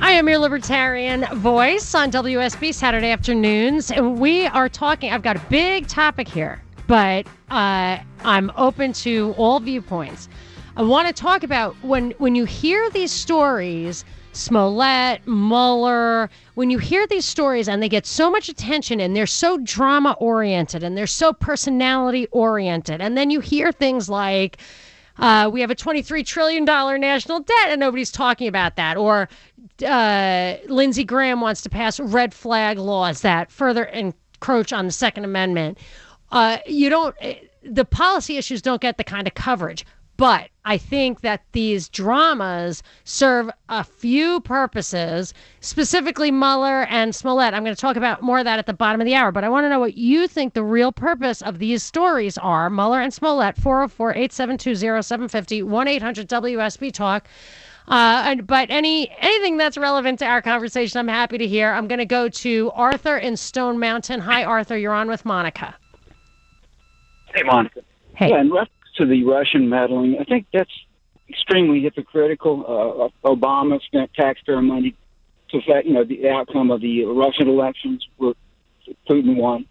I 0.00 0.12
am 0.12 0.28
your 0.28 0.38
libertarian 0.38 1.24
voice 1.36 1.94
on 1.94 2.10
WSB 2.10 2.72
Saturday 2.72 3.10
afternoons, 3.10 3.90
and 3.90 4.18
we 4.18 4.46
are 4.46 4.68
talking. 4.68 5.12
I've 5.12 5.22
got 5.22 5.36
a 5.36 5.42
big 5.48 5.88
topic 5.88 6.28
here 6.28 6.62
but 6.86 7.26
uh, 7.50 7.98
I'm 8.22 8.52
open 8.56 8.92
to 8.94 9.34
all 9.36 9.60
viewpoints. 9.60 10.28
I 10.76 10.82
want 10.82 11.08
to 11.08 11.14
talk 11.14 11.42
about 11.42 11.74
when 11.82 12.10
when 12.12 12.34
you 12.34 12.44
hear 12.44 12.88
these 12.90 13.10
stories, 13.10 14.04
Smollett, 14.32 15.26
Mueller, 15.26 16.30
when 16.54 16.70
you 16.70 16.78
hear 16.78 17.06
these 17.06 17.24
stories 17.24 17.68
and 17.68 17.82
they 17.82 17.88
get 17.88 18.06
so 18.06 18.30
much 18.30 18.48
attention 18.48 19.00
and 19.00 19.14
they're 19.14 19.26
so 19.26 19.58
drama 19.58 20.16
oriented 20.18 20.82
and 20.82 20.96
they're 20.96 21.06
so 21.06 21.32
personality 21.32 22.26
oriented, 22.30 23.00
and 23.00 23.16
then 23.16 23.30
you 23.30 23.40
hear 23.40 23.72
things 23.72 24.08
like. 24.08 24.58
Uh, 25.18 25.48
we 25.52 25.60
have 25.60 25.70
a 25.70 25.74
$23 25.74 26.24
trillion 26.24 26.64
national 26.64 27.40
debt, 27.40 27.68
and 27.68 27.78
nobody's 27.78 28.10
talking 28.10 28.48
about 28.48 28.76
that. 28.76 28.96
Or 28.96 29.28
uh, 29.86 30.54
Lindsey 30.68 31.04
Graham 31.04 31.42
wants 31.42 31.60
to 31.60 31.68
pass 31.68 32.00
red 32.00 32.32
flag 32.32 32.78
laws 32.78 33.20
that 33.20 33.52
further 33.52 33.84
encroach 33.84 34.72
on 34.72 34.86
the 34.86 34.92
Second 34.92 35.26
Amendment 35.26 35.76
uh, 36.32 36.58
you 36.66 36.88
don't, 36.88 37.14
eh, 37.20 37.34
the 37.62 37.84
policy 37.84 38.38
issues 38.38 38.62
don't 38.62 38.80
get 38.80 38.96
the 38.96 39.04
kind 39.04 39.28
of 39.28 39.34
coverage. 39.34 39.84
But 40.22 40.50
I 40.64 40.78
think 40.78 41.22
that 41.22 41.42
these 41.50 41.88
dramas 41.88 42.84
serve 43.02 43.50
a 43.68 43.82
few 43.82 44.40
purposes, 44.42 45.34
specifically 45.58 46.30
Mueller 46.30 46.84
and 46.84 47.12
Smollett. 47.12 47.54
I'm 47.54 47.64
going 47.64 47.74
to 47.74 47.80
talk 47.80 47.96
about 47.96 48.22
more 48.22 48.38
of 48.38 48.44
that 48.44 48.60
at 48.60 48.66
the 48.66 48.72
bottom 48.72 49.00
of 49.00 49.04
the 49.04 49.16
hour, 49.16 49.32
but 49.32 49.42
I 49.42 49.48
want 49.48 49.64
to 49.64 49.68
know 49.68 49.80
what 49.80 49.96
you 49.96 50.28
think 50.28 50.54
the 50.54 50.62
real 50.62 50.92
purpose 50.92 51.42
of 51.42 51.58
these 51.58 51.82
stories 51.82 52.38
are. 52.38 52.70
Mueller 52.70 53.00
and 53.00 53.12
Smollett, 53.12 53.56
404 53.56 54.10
872 54.12 54.76
0750 55.02 55.64
1 55.64 55.88
800 55.88 56.28
WSB 56.28 56.92
Talk. 56.92 57.26
Uh, 57.88 58.22
and, 58.24 58.46
but 58.46 58.70
any 58.70 59.10
anything 59.18 59.56
that's 59.56 59.76
relevant 59.76 60.20
to 60.20 60.24
our 60.24 60.40
conversation, 60.40 61.00
I'm 61.00 61.08
happy 61.08 61.36
to 61.36 61.48
hear. 61.48 61.72
I'm 61.72 61.88
going 61.88 61.98
to 61.98 62.06
go 62.06 62.28
to 62.28 62.70
Arthur 62.76 63.16
in 63.16 63.36
Stone 63.36 63.80
Mountain. 63.80 64.20
Hi, 64.20 64.44
Arthur. 64.44 64.78
You're 64.78 64.94
on 64.94 65.08
with 65.08 65.24
Monica. 65.24 65.74
Hey, 67.34 67.42
Monica. 67.42 67.80
Hey. 68.14 68.30
Yeah, 68.30 68.64
to 68.96 69.06
the 69.06 69.24
Russian 69.24 69.68
meddling, 69.68 70.18
I 70.20 70.24
think 70.24 70.46
that's 70.52 70.70
extremely 71.28 71.80
hypocritical. 71.82 73.10
Uh, 73.24 73.28
Obama 73.28 73.80
spent 73.82 74.12
taxpayer 74.14 74.60
money 74.62 74.94
to 75.50 75.58
affect, 75.58 75.86
you 75.86 75.94
know, 75.94 76.04
the 76.04 76.28
outcome 76.28 76.70
of 76.70 76.80
the 76.80 77.04
Russian 77.04 77.48
elections 77.48 78.06
where 78.16 78.34
Putin 79.08 79.36
won. 79.36 79.66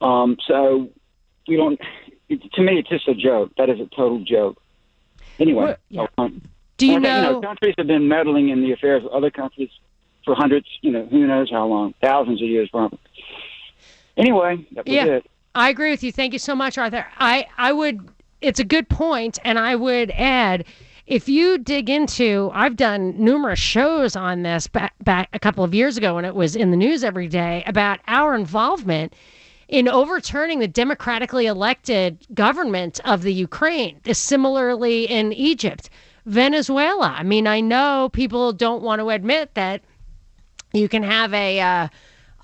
Um, 0.00 0.36
so 0.46 0.90
we 1.48 1.56
don't. 1.56 1.80
It, 2.28 2.40
to 2.54 2.62
me, 2.62 2.78
it's 2.78 2.88
just 2.88 3.08
a 3.08 3.14
joke. 3.14 3.52
That 3.58 3.68
is 3.70 3.80
a 3.80 3.86
total 3.86 4.24
joke. 4.24 4.60
Anyway, 5.38 5.76
yeah. 5.88 6.06
um, 6.18 6.42
Do 6.76 6.86
you 6.86 7.00
know? 7.00 7.16
you 7.16 7.22
know, 7.22 7.40
countries 7.40 7.74
have 7.78 7.86
been 7.86 8.08
meddling 8.08 8.48
in 8.50 8.62
the 8.62 8.72
affairs 8.72 9.04
of 9.04 9.10
other 9.12 9.30
countries 9.30 9.70
for 10.24 10.34
hundreds, 10.34 10.66
you 10.82 10.92
know, 10.92 11.04
who 11.06 11.26
knows 11.26 11.50
how 11.50 11.66
long, 11.66 11.94
thousands 12.00 12.40
of 12.40 12.48
years 12.48 12.68
probably. 12.70 12.98
Anyway, 14.16 14.66
that 14.72 14.86
was 14.86 14.94
Yeah. 14.94 15.04
it. 15.04 15.30
I 15.54 15.68
agree 15.68 15.90
with 15.90 16.02
you. 16.02 16.12
Thank 16.12 16.32
you 16.32 16.38
so 16.38 16.54
much, 16.54 16.78
Arthur. 16.78 17.06
I, 17.18 17.46
I 17.58 17.72
would, 17.72 18.08
it's 18.42 18.60
a 18.60 18.64
good 18.64 18.88
point, 18.88 19.38
and 19.44 19.58
I 19.58 19.76
would 19.76 20.10
add, 20.10 20.64
if 21.06 21.28
you 21.28 21.58
dig 21.58 21.88
into, 21.88 22.50
I've 22.52 22.76
done 22.76 23.14
numerous 23.22 23.58
shows 23.58 24.16
on 24.16 24.42
this 24.42 24.66
back, 24.66 24.94
back 25.02 25.28
a 25.32 25.38
couple 25.38 25.64
of 25.64 25.74
years 25.74 25.96
ago 25.96 26.16
when 26.16 26.24
it 26.24 26.34
was 26.34 26.56
in 26.56 26.70
the 26.70 26.76
news 26.76 27.04
every 27.04 27.28
day 27.28 27.62
about 27.66 28.00
our 28.08 28.34
involvement 28.34 29.14
in 29.68 29.88
overturning 29.88 30.58
the 30.58 30.68
democratically 30.68 31.46
elected 31.46 32.18
government 32.34 33.00
of 33.04 33.22
the 33.22 33.32
Ukraine. 33.32 34.00
Similarly 34.12 35.04
in 35.04 35.32
Egypt, 35.32 35.88
Venezuela. 36.26 37.14
I 37.16 37.22
mean, 37.22 37.46
I 37.46 37.60
know 37.60 38.10
people 38.12 38.52
don't 38.52 38.82
want 38.82 39.00
to 39.00 39.10
admit 39.10 39.54
that 39.54 39.82
you 40.72 40.88
can 40.88 41.02
have 41.02 41.32
a, 41.32 41.60
uh, 41.60 41.88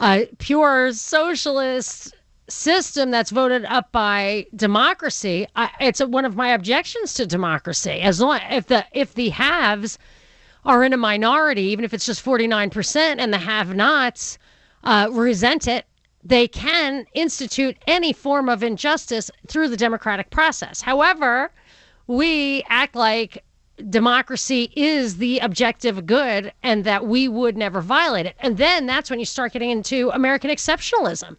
a 0.00 0.26
pure 0.38 0.92
socialist 0.92 2.14
system 2.48 3.10
that's 3.10 3.30
voted 3.30 3.64
up 3.66 3.92
by 3.92 4.46
democracy. 4.56 5.46
I, 5.54 5.70
it's 5.80 6.00
one 6.00 6.24
of 6.24 6.36
my 6.36 6.48
objections 6.50 7.14
to 7.14 7.26
democracy. 7.26 8.00
As 8.00 8.20
long 8.20 8.40
if 8.50 8.66
the 8.66 8.84
if 8.92 9.14
the 9.14 9.28
haves 9.30 9.98
are 10.64 10.84
in 10.84 10.92
a 10.92 10.96
minority, 10.96 11.62
even 11.62 11.84
if 11.84 11.94
it's 11.94 12.06
just 12.06 12.22
forty 12.22 12.46
nine 12.46 12.70
percent, 12.70 13.20
and 13.20 13.32
the 13.32 13.38
have-nots 13.38 14.38
uh, 14.84 15.08
resent 15.10 15.68
it, 15.68 15.86
they 16.24 16.48
can 16.48 17.06
institute 17.14 17.76
any 17.86 18.12
form 18.12 18.48
of 18.48 18.62
injustice 18.62 19.30
through 19.46 19.68
the 19.68 19.76
democratic 19.76 20.30
process. 20.30 20.80
However, 20.80 21.50
we 22.06 22.64
act 22.68 22.96
like 22.96 23.44
democracy 23.90 24.72
is 24.74 25.18
the 25.18 25.38
objective 25.38 26.04
good 26.04 26.52
and 26.62 26.82
that 26.84 27.06
we 27.06 27.28
would 27.28 27.56
never 27.56 27.80
violate 27.80 28.26
it. 28.26 28.34
And 28.40 28.56
then 28.56 28.86
that's 28.86 29.08
when 29.10 29.20
you 29.20 29.24
start 29.24 29.52
getting 29.52 29.70
into 29.70 30.10
American 30.10 30.50
exceptionalism, 30.50 31.36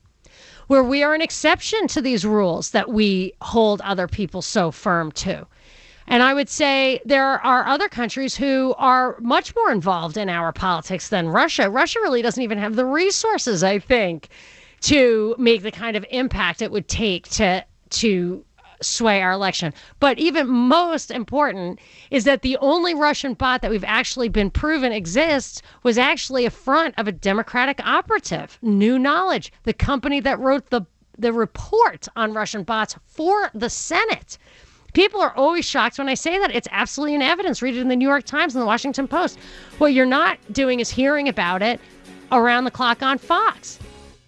where 0.69 0.83
we 0.83 1.01
are 1.01 1.15
an 1.15 1.21
exception 1.21 1.87
to 1.87 1.99
these 1.99 2.23
rules 2.23 2.69
that 2.69 2.89
we 2.89 3.33
hold 3.41 3.81
other 3.81 4.07
people 4.07 4.39
so 4.39 4.69
firm 4.69 5.11
to. 5.11 5.47
And 6.05 6.21
I 6.21 6.35
would 6.35 6.47
say 6.47 7.01
there 7.05 7.43
are 7.43 7.65
other 7.65 7.89
countries 7.89 8.37
who 8.37 8.75
are 8.77 9.17
much 9.19 9.55
more 9.55 9.71
involved 9.71 10.15
in 10.15 10.29
our 10.29 10.51
politics 10.51 11.09
than 11.09 11.27
Russia. 11.27 11.71
Russia 11.71 11.97
really 12.03 12.21
doesn't 12.21 12.43
even 12.43 12.59
have 12.59 12.75
the 12.75 12.85
resources, 12.85 13.63
I 13.63 13.79
think, 13.79 14.29
to 14.81 15.35
make 15.39 15.63
the 15.63 15.71
kind 15.71 15.97
of 15.97 16.05
impact 16.11 16.61
it 16.61 16.71
would 16.71 16.87
take 16.87 17.27
to 17.29 17.65
to 17.89 18.45
sway 18.81 19.21
our 19.21 19.31
election. 19.31 19.73
But 19.99 20.19
even 20.19 20.47
most 20.47 21.11
important 21.11 21.79
is 22.11 22.23
that 22.23 22.41
the 22.41 22.57
only 22.57 22.93
Russian 22.93 23.33
bot 23.33 23.61
that 23.61 23.71
we've 23.71 23.83
actually 23.83 24.29
been 24.29 24.49
proven 24.49 24.91
exists 24.91 25.61
was 25.83 25.97
actually 25.97 26.45
a 26.45 26.51
front 26.51 26.95
of 26.97 27.07
a 27.07 27.11
Democratic 27.11 27.79
operative, 27.85 28.57
New 28.61 28.97
Knowledge, 28.97 29.51
the 29.63 29.73
company 29.73 30.19
that 30.21 30.39
wrote 30.39 30.69
the 30.69 30.85
the 31.17 31.33
report 31.33 32.07
on 32.15 32.33
Russian 32.33 32.63
bots 32.63 32.95
for 33.05 33.51
the 33.53 33.69
Senate. 33.69 34.37
People 34.93 35.21
are 35.21 35.35
always 35.35 35.65
shocked 35.65 35.99
when 35.99 36.09
I 36.09 36.13
say 36.13 36.39
that. 36.39 36.55
It's 36.55 36.67
absolutely 36.71 37.13
in 37.15 37.21
evidence. 37.21 37.61
Read 37.61 37.75
it 37.75 37.81
in 37.81 37.89
the 37.89 37.95
New 37.95 38.07
York 38.07 38.23
Times 38.23 38.55
and 38.55 38.61
the 38.61 38.65
Washington 38.65 39.07
Post. 39.07 39.37
What 39.77 39.93
you're 39.93 40.05
not 40.05 40.39
doing 40.51 40.79
is 40.79 40.89
hearing 40.89 41.27
about 41.27 41.61
it 41.61 41.79
around 42.31 42.63
the 42.63 42.71
clock 42.71 43.03
on 43.03 43.17
Fox, 43.17 43.79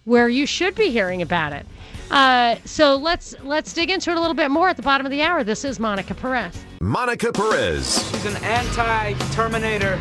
where 0.04 0.28
you 0.28 0.46
should 0.46 0.74
be 0.74 0.90
hearing 0.90 1.22
about 1.22 1.52
it. 1.52 1.66
Uh, 2.12 2.56
so 2.66 2.94
let's 2.96 3.34
let's 3.42 3.72
dig 3.72 3.90
into 3.90 4.10
it 4.10 4.16
a 4.18 4.20
little 4.20 4.34
bit 4.34 4.50
more 4.50 4.68
at 4.68 4.76
the 4.76 4.82
bottom 4.82 5.06
of 5.06 5.10
the 5.10 5.22
hour. 5.22 5.42
This 5.42 5.64
is 5.64 5.80
Monica 5.80 6.14
Perez. 6.14 6.54
Monica 6.80 7.32
Perez. 7.32 8.10
She's 8.10 8.26
an 8.26 8.36
anti-Terminator. 8.44 9.98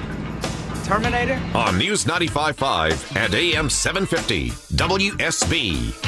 Terminator? 0.84 1.42
On 1.56 1.78
News 1.78 2.04
95.5 2.04 3.16
and 3.16 3.34
AM 3.34 3.70
750 3.70 4.50
WSB. 4.76 6.08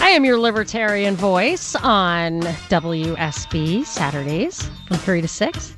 I 0.00 0.08
am 0.10 0.24
your 0.24 0.38
libertarian 0.38 1.14
voice 1.14 1.76
on 1.76 2.40
WSB 2.40 3.84
Saturdays 3.84 4.68
from 4.88 4.96
3 4.96 5.20
to 5.20 5.28
6. 5.28 5.76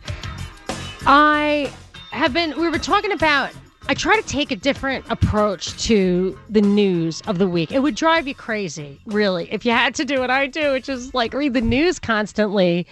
I 1.06 1.70
have 2.12 2.32
been, 2.32 2.58
we 2.58 2.68
were 2.68 2.78
talking 2.78 3.12
about, 3.12 3.50
I 3.90 3.94
try 3.94 4.14
to 4.14 4.22
take 4.22 4.52
a 4.52 4.56
different 4.56 5.04
approach 5.10 5.76
to 5.86 6.38
the 6.48 6.60
news 6.60 7.22
of 7.22 7.38
the 7.38 7.48
week. 7.48 7.72
It 7.72 7.80
would 7.80 7.96
drive 7.96 8.28
you 8.28 8.36
crazy, 8.36 9.00
really, 9.04 9.52
if 9.52 9.64
you 9.64 9.72
had 9.72 9.96
to 9.96 10.04
do 10.04 10.20
what 10.20 10.30
I 10.30 10.46
do, 10.46 10.70
which 10.70 10.88
is 10.88 11.12
like 11.12 11.34
read 11.34 11.54
the 11.54 11.60
news 11.60 11.98
constantly. 11.98 12.86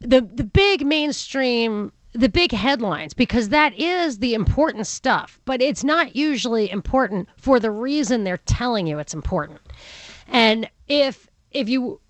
The, 0.00 0.22
the 0.22 0.42
big 0.42 0.84
mainstream 0.84 1.92
the 2.14 2.28
big 2.28 2.50
headlines 2.50 3.14
because 3.14 3.50
that 3.50 3.78
is 3.78 4.18
the 4.18 4.34
important 4.34 4.88
stuff, 4.88 5.38
but 5.44 5.62
it's 5.62 5.84
not 5.84 6.16
usually 6.16 6.68
important 6.68 7.28
for 7.36 7.60
the 7.60 7.70
reason 7.70 8.24
they're 8.24 8.38
telling 8.38 8.88
you 8.88 8.98
it's 8.98 9.14
important. 9.14 9.60
And 10.26 10.68
if 10.88 11.28
if 11.52 11.68
you 11.68 12.00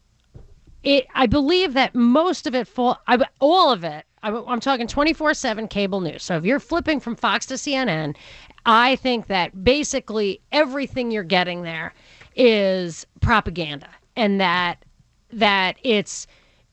it 0.83 1.07
I 1.15 1.27
believe 1.27 1.75
that 1.75 1.95
most 1.95 2.47
of 2.47 2.55
it 2.55 2.69
fall 2.69 2.99
I, 3.07 3.23
all 3.39 3.71
of 3.71 3.85
it 3.85 4.07
I'm 4.25 4.61
talking 4.61 4.87
24/7 4.87 5.69
cable 5.69 6.01
news. 6.01 6.23
So 6.23 6.37
if 6.37 6.45
you're 6.45 6.61
flipping 6.61 6.99
from 6.99 7.15
Fox 7.15 7.45
to 7.47 7.55
CNN, 7.55 8.17
I 8.65 8.97
think 8.97 9.27
that 9.27 9.63
basically 9.63 10.41
everything 10.51 11.11
you're 11.11 11.23
getting 11.23 11.63
there 11.63 11.93
is 12.35 13.07
propaganda 13.21 13.89
and 14.17 14.41
that 14.41 14.85
that 15.33 15.77
it's 15.83 16.27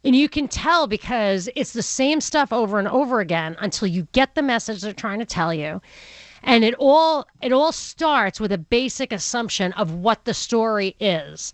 and 0.04 0.16
you 0.16 0.30
can 0.30 0.48
tell 0.48 0.88
because 0.88 1.50
it's 1.56 1.74
the 1.74 1.84
same 1.84 2.22
stuff 2.22 2.52
over 2.52 2.80
and 2.80 2.88
over 2.88 3.20
again 3.20 3.56
until 3.60 3.88
you 3.88 4.08
get 4.14 4.34
the 4.34 4.42
message 4.42 4.82
they're 4.82 4.94
trying 4.94 5.20
to 5.20 5.26
tell 5.26 5.54
you. 5.54 5.82
And 6.44 6.64
it 6.64 6.74
all 6.80 7.28
it 7.42 7.52
all 7.52 7.72
starts 7.72 8.40
with 8.40 8.52
a 8.52 8.58
basic 8.58 9.12
assumption 9.12 9.74
of 9.74 9.94
what 9.94 10.26
the 10.26 10.34
story 10.34 10.96
is. 11.00 11.54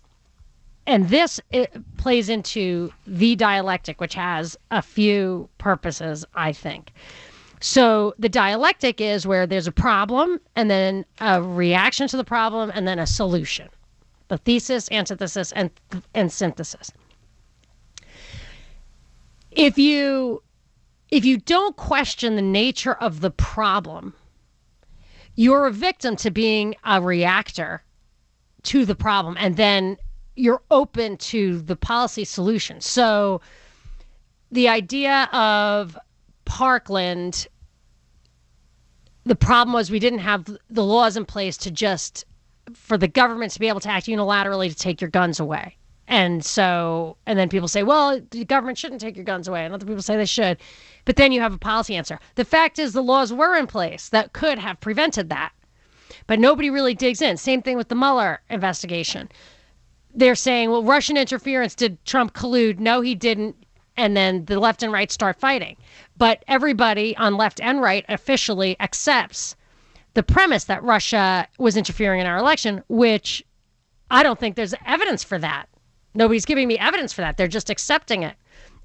And 0.88 1.08
this 1.08 1.40
eh, 1.52 1.66
plays 1.98 2.28
into 2.28 2.92
the 3.06 3.36
dialectic, 3.36 4.00
which 4.00 4.14
has 4.14 4.56
a 4.72 4.82
few 4.82 5.48
purposes, 5.58 6.24
I 6.34 6.52
think. 6.52 6.92
So 7.60 8.14
the 8.18 8.28
dialectic 8.28 9.00
is 9.00 9.26
where 9.26 9.46
there's 9.46 9.68
a 9.68 9.72
problem 9.72 10.40
and 10.56 10.68
then 10.68 11.04
a 11.20 11.40
reaction 11.40 12.08
to 12.08 12.16
the 12.16 12.24
problem 12.24 12.72
and 12.74 12.88
then 12.88 12.98
a 12.98 13.06
solution. 13.06 13.68
The 14.26 14.38
thesis, 14.38 14.90
antithesis, 14.90 15.52
and 15.52 15.70
and 16.12 16.32
synthesis 16.32 16.90
if 19.58 19.76
you 19.76 20.42
if 21.10 21.24
you 21.24 21.38
don't 21.38 21.76
question 21.76 22.36
the 22.36 22.42
nature 22.42 22.94
of 22.94 23.20
the 23.20 23.30
problem, 23.30 24.14
you're 25.34 25.66
a 25.66 25.72
victim 25.72 26.16
to 26.16 26.30
being 26.30 26.74
a 26.84 27.00
reactor 27.00 27.82
to 28.62 28.84
the 28.84 28.94
problem 28.94 29.36
and 29.38 29.56
then 29.56 29.96
you're 30.38 30.62
open 30.70 31.16
to 31.16 31.60
the 31.60 31.76
policy 31.76 32.24
solution. 32.24 32.80
So 32.80 33.40
the 34.50 34.68
idea 34.68 35.28
of 35.32 35.98
Parkland 36.44 37.48
the 39.24 39.36
problem 39.36 39.74
was 39.74 39.90
we 39.90 39.98
didn't 39.98 40.20
have 40.20 40.48
the 40.70 40.84
laws 40.84 41.16
in 41.16 41.26
place 41.26 41.58
to 41.58 41.70
just 41.70 42.24
for 42.72 42.96
the 42.96 43.08
government 43.08 43.52
to 43.52 43.60
be 43.60 43.68
able 43.68 43.80
to 43.80 43.90
act 43.90 44.06
unilaterally 44.06 44.70
to 44.70 44.74
take 44.74 45.02
your 45.02 45.10
guns 45.10 45.38
away. 45.38 45.76
And 46.06 46.42
so, 46.42 47.18
and 47.26 47.38
then 47.38 47.50
people 47.50 47.68
say, 47.68 47.82
well, 47.82 48.18
the 48.30 48.46
government 48.46 48.78
shouldn't 48.78 49.02
take 49.02 49.16
your 49.16 49.26
guns 49.26 49.46
away. 49.46 49.66
And 49.66 49.74
other 49.74 49.84
people 49.84 50.00
say 50.00 50.16
they 50.16 50.24
should. 50.24 50.56
But 51.04 51.16
then 51.16 51.32
you 51.32 51.42
have 51.42 51.52
a 51.52 51.58
policy 51.58 51.94
answer. 51.94 52.18
The 52.36 52.46
fact 52.46 52.78
is, 52.78 52.94
the 52.94 53.02
laws 53.02 53.30
were 53.30 53.54
in 53.56 53.66
place 53.66 54.08
that 54.08 54.32
could 54.32 54.58
have 54.58 54.80
prevented 54.80 55.28
that. 55.28 55.52
But 56.26 56.40
nobody 56.40 56.70
really 56.70 56.94
digs 56.94 57.20
in. 57.20 57.36
Same 57.36 57.60
thing 57.60 57.76
with 57.76 57.88
the 57.88 57.94
Mueller 57.94 58.40
investigation. 58.48 59.28
They're 60.14 60.34
saying, 60.34 60.70
well, 60.70 60.82
Russian 60.82 61.16
interference. 61.16 61.74
Did 61.74 62.04
Trump 62.04 62.34
collude? 62.34 62.78
No, 62.78 63.00
he 63.00 63.14
didn't. 63.14 63.56
And 63.96 64.16
then 64.16 64.44
the 64.44 64.58
left 64.58 64.82
and 64.82 64.92
right 64.92 65.10
start 65.10 65.38
fighting. 65.38 65.76
But 66.16 66.44
everybody 66.48 67.16
on 67.16 67.36
left 67.36 67.60
and 67.60 67.80
right 67.80 68.04
officially 68.08 68.76
accepts 68.80 69.56
the 70.14 70.22
premise 70.22 70.64
that 70.64 70.82
Russia 70.82 71.46
was 71.58 71.76
interfering 71.76 72.20
in 72.20 72.26
our 72.26 72.38
election, 72.38 72.82
which 72.88 73.44
I 74.10 74.22
don't 74.22 74.38
think 74.38 74.56
there's 74.56 74.74
evidence 74.86 75.22
for 75.22 75.38
that. 75.38 75.68
Nobody's 76.14 76.44
giving 76.44 76.66
me 76.66 76.78
evidence 76.78 77.12
for 77.12 77.20
that. 77.20 77.36
They're 77.36 77.48
just 77.48 77.70
accepting 77.70 78.22
it. 78.22 78.36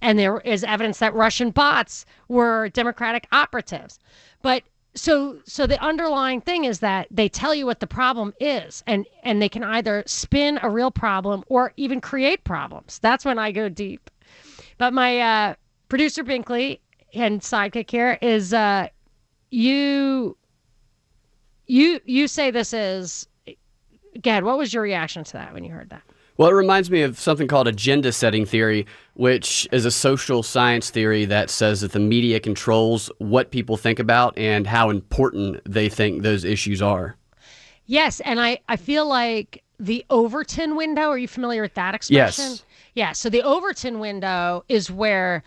And 0.02 0.20
there 0.20 0.40
is 0.42 0.64
evidence 0.64 1.00
that 1.00 1.14
Russian 1.14 1.52
bots 1.52 2.06
were 2.28 2.70
Democratic 2.70 3.28
operatives. 3.32 4.00
But 4.42 4.64
so 4.96 5.40
so 5.46 5.66
the 5.66 5.82
underlying 5.82 6.42
thing 6.42 6.66
is 6.66 6.80
that 6.80 7.08
they 7.10 7.28
tell 7.28 7.56
you 7.56 7.66
what 7.66 7.80
the 7.80 7.88
problem 7.88 8.34
is 8.40 8.84
and 8.86 9.06
and 9.24 9.42
they 9.42 9.50
can 9.50 9.64
either 9.64 10.04
spin 10.06 10.60
a 10.62 10.70
real 10.70 10.92
problem 10.92 11.44
or 11.48 11.74
even 11.78 12.00
create 12.00 12.44
problems. 12.44 13.00
That's 13.00 13.26
when 13.26 13.40
I 13.40 13.52
go 13.52 13.70
deep. 13.70 14.10
But 14.78 14.94
my 14.94 15.20
uh, 15.20 15.56
producer 15.90 16.24
Binkley 16.24 16.80
and 17.14 17.42
sidekick 17.42 17.90
here 17.90 18.18
is 18.22 18.54
uh, 18.54 18.88
you 19.50 20.38
you 21.68 22.00
you 22.06 22.28
say 22.28 22.52
this 22.52 22.74
is 22.74 23.28
Gad, 24.22 24.44
what 24.44 24.58
was 24.58 24.74
your 24.74 24.84
reaction 24.84 25.24
to 25.24 25.34
that 25.34 25.54
when 25.54 25.64
you 25.64 25.72
heard 25.72 25.90
that? 25.90 26.04
Well, 26.38 26.50
it 26.50 26.54
reminds 26.54 26.90
me 26.90 27.02
of 27.04 27.20
something 27.20 27.48
called 27.48 27.68
agenda 27.68 28.12
setting 28.12 28.46
theory, 28.46 28.88
which 29.14 29.68
is 29.72 29.86
a 29.86 29.92
social 29.92 30.42
science 30.42 30.90
theory 30.90 31.26
that 31.26 31.50
says 31.50 31.82
that 31.82 31.92
the 31.92 32.00
media 32.00 32.40
controls 32.40 33.12
what 33.20 33.52
people 33.52 33.78
think 33.78 34.00
about 34.00 34.36
and 34.38 34.66
how 34.66 34.90
important 34.90 35.62
they 35.72 35.90
think 35.90 36.24
those 36.24 36.44
issues 36.44 36.82
are. 36.82 37.16
Yes, 37.86 38.20
and 38.22 38.40
I, 38.40 38.60
I 38.68 38.78
feel 38.78 39.08
like 39.08 39.64
the 39.80 40.06
Overton 40.10 40.76
window, 40.76 41.10
are 41.10 41.18
you 41.18 41.28
familiar 41.28 41.62
with 41.62 41.76
that 41.76 41.94
expression? 41.94 42.46
Yes. 42.46 42.66
Yeah, 42.96 43.12
so 43.12 43.30
the 43.30 43.42
Overton 43.42 44.00
window 44.00 44.64
is 44.70 44.90
where 44.90 45.44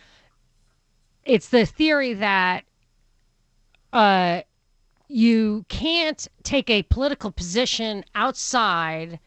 it's 1.24 1.48
the 1.48 1.66
theory 1.66 2.14
that 2.14 2.64
uh, 3.92 4.42
you 5.08 5.64
can't 5.68 6.28
take 6.42 6.70
a 6.70 6.82
political 6.84 7.32
position 7.32 8.04
outside 8.14 9.18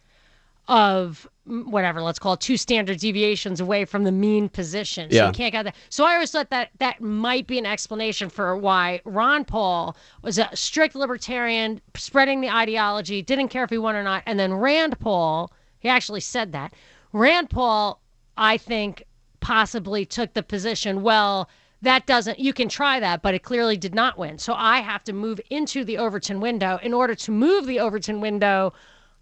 of 0.69 1.27
whatever 1.45 1.99
let's 1.99 2.19
call 2.19 2.33
it 2.33 2.39
two 2.39 2.55
standard 2.55 2.99
deviations 2.99 3.59
away 3.59 3.83
from 3.83 4.03
the 4.03 4.11
mean 4.11 4.47
position. 4.47 5.09
So 5.09 5.15
yeah. 5.15 5.27
you 5.27 5.33
can't 5.33 5.51
get 5.51 5.63
that. 5.63 5.75
So 5.89 6.05
i 6.05 6.13
always 6.13 6.31
thought 6.31 6.51
that 6.51 6.69
that 6.77 7.01
might 7.01 7.47
be 7.47 7.57
an 7.57 7.65
explanation 7.65 8.29
for 8.29 8.55
why 8.55 9.01
ron 9.03 9.43
paul 9.43 9.97
was 10.21 10.37
a 10.37 10.47
strict 10.53 10.95
libertarian 10.95 11.81
spreading 11.95 12.39
the 12.39 12.49
ideology 12.49 13.23
didn't 13.23 13.47
care 13.47 13.63
if 13.63 13.71
he 13.71 13.79
won 13.79 13.95
or 13.95 14.03
not. 14.03 14.21
And 14.27 14.39
then 14.39 14.53
rand 14.53 14.99
paul 14.99 15.51
he 15.79 15.89
actually 15.89 16.21
said 16.21 16.51
that. 16.51 16.73
Rand 17.13 17.49
paul 17.49 17.99
i 18.37 18.55
think 18.55 19.03
possibly 19.39 20.05
took 20.05 20.33
the 20.35 20.43
position 20.43 21.01
well 21.01 21.49
that 21.81 22.05
doesn't 22.05 22.37
you 22.37 22.53
can 22.53 22.69
try 22.69 22.99
that 22.99 23.23
but 23.23 23.33
it 23.33 23.41
clearly 23.41 23.75
did 23.75 23.95
not 23.95 24.19
win. 24.19 24.37
So 24.37 24.53
i 24.53 24.81
have 24.81 25.03
to 25.05 25.13
move 25.13 25.41
into 25.49 25.83
the 25.83 25.97
overton 25.97 26.39
window 26.39 26.79
in 26.83 26.93
order 26.93 27.15
to 27.15 27.31
move 27.31 27.65
the 27.65 27.79
overton 27.79 28.21
window 28.21 28.71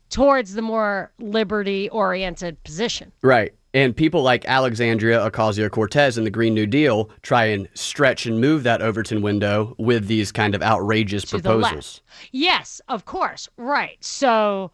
towards 0.09 0.53
the 0.53 0.61
more 0.61 1.11
liberty 1.19 1.89
oriented 1.89 2.61
position. 2.63 3.11
Right. 3.21 3.53
And 3.73 3.95
people 3.95 4.23
like 4.23 4.45
Alexandria 4.45 5.19
Ocasio 5.29 5.69
Cortez 5.69 6.17
and 6.17 6.25
the 6.25 6.31
Green 6.31 6.53
New 6.53 6.65
Deal 6.65 7.09
try 7.21 7.45
and 7.45 7.67
stretch 7.73 8.25
and 8.25 8.41
move 8.41 8.63
that 8.63 8.81
Overton 8.81 9.21
window 9.21 9.75
with 9.77 10.07
these 10.07 10.31
kind 10.31 10.55
of 10.55 10.63
outrageous 10.63 11.23
to 11.25 11.39
proposals. 11.39 12.01
Yes, 12.31 12.81
of 12.87 13.05
course. 13.05 13.49
Right. 13.57 14.03
So 14.03 14.71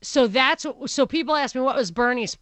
so 0.00 0.26
that's 0.26 0.66
so 0.86 1.06
people 1.06 1.36
ask 1.36 1.54
me 1.54 1.60
what 1.60 1.76
was 1.76 1.90
Bernie's 1.90 2.36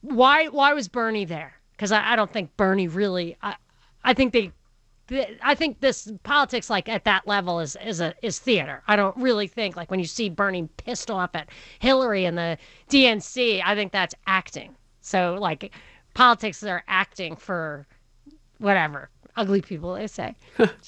why 0.00 0.48
why 0.48 0.72
was 0.74 0.88
Bernie 0.88 1.24
there? 1.24 1.54
Because 1.72 1.92
I, 1.92 2.12
I 2.12 2.16
don't 2.16 2.32
think 2.32 2.56
Bernie 2.56 2.88
really 2.88 3.36
I 3.40 3.56
I 4.04 4.14
think 4.14 4.32
they 4.32 4.40
th- 4.40 4.52
I 5.10 5.54
think 5.54 5.80
this 5.80 6.10
politics 6.22 6.70
like 6.70 6.88
at 6.88 7.04
that 7.04 7.26
level 7.26 7.60
is 7.60 7.76
is 7.84 8.00
a 8.00 8.14
is 8.22 8.38
theater. 8.38 8.82
I 8.86 8.96
don't 8.96 9.16
really 9.16 9.46
think 9.46 9.76
like 9.76 9.90
when 9.90 10.00
you 10.00 10.06
see 10.06 10.28
Bernie 10.28 10.68
pissed 10.76 11.10
off 11.10 11.30
at 11.34 11.48
Hillary 11.80 12.24
and 12.24 12.38
the 12.38 12.56
DNC, 12.88 13.62
I 13.64 13.74
think 13.74 13.92
that's 13.92 14.14
acting. 14.26 14.74
So 15.00 15.36
like 15.38 15.72
politics 16.14 16.62
are 16.62 16.84
acting 16.88 17.36
for 17.36 17.86
whatever 18.58 19.10
ugly 19.36 19.60
people 19.60 19.94
they 19.94 20.06
say. 20.06 20.34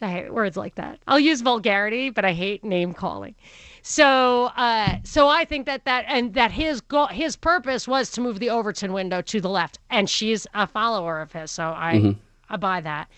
I 0.02 0.08
hate 0.08 0.32
words 0.32 0.56
like 0.56 0.74
that. 0.76 0.98
I'll 1.06 1.20
use 1.20 1.40
vulgarity, 1.40 2.10
but 2.10 2.24
I 2.24 2.32
hate 2.32 2.64
name 2.64 2.92
calling. 2.92 3.34
So, 3.82 4.46
uh, 4.56 4.96
so 5.02 5.28
I 5.28 5.44
think 5.44 5.66
that 5.66 5.84
that 5.84 6.04
and 6.08 6.34
that 6.34 6.52
his 6.52 6.80
goal, 6.80 7.06
his 7.06 7.36
purpose 7.36 7.86
was 7.88 8.10
to 8.12 8.20
move 8.20 8.38
the 8.38 8.50
Overton 8.50 8.92
window 8.92 9.22
to 9.22 9.40
the 9.40 9.48
left, 9.48 9.78
and 9.90 10.08
she's 10.08 10.46
a 10.54 10.66
follower 10.66 11.20
of 11.20 11.32
his, 11.32 11.50
so 11.50 11.64
I 11.64 12.16
I 12.48 12.56
buy 12.56 12.80
that. 12.80 13.08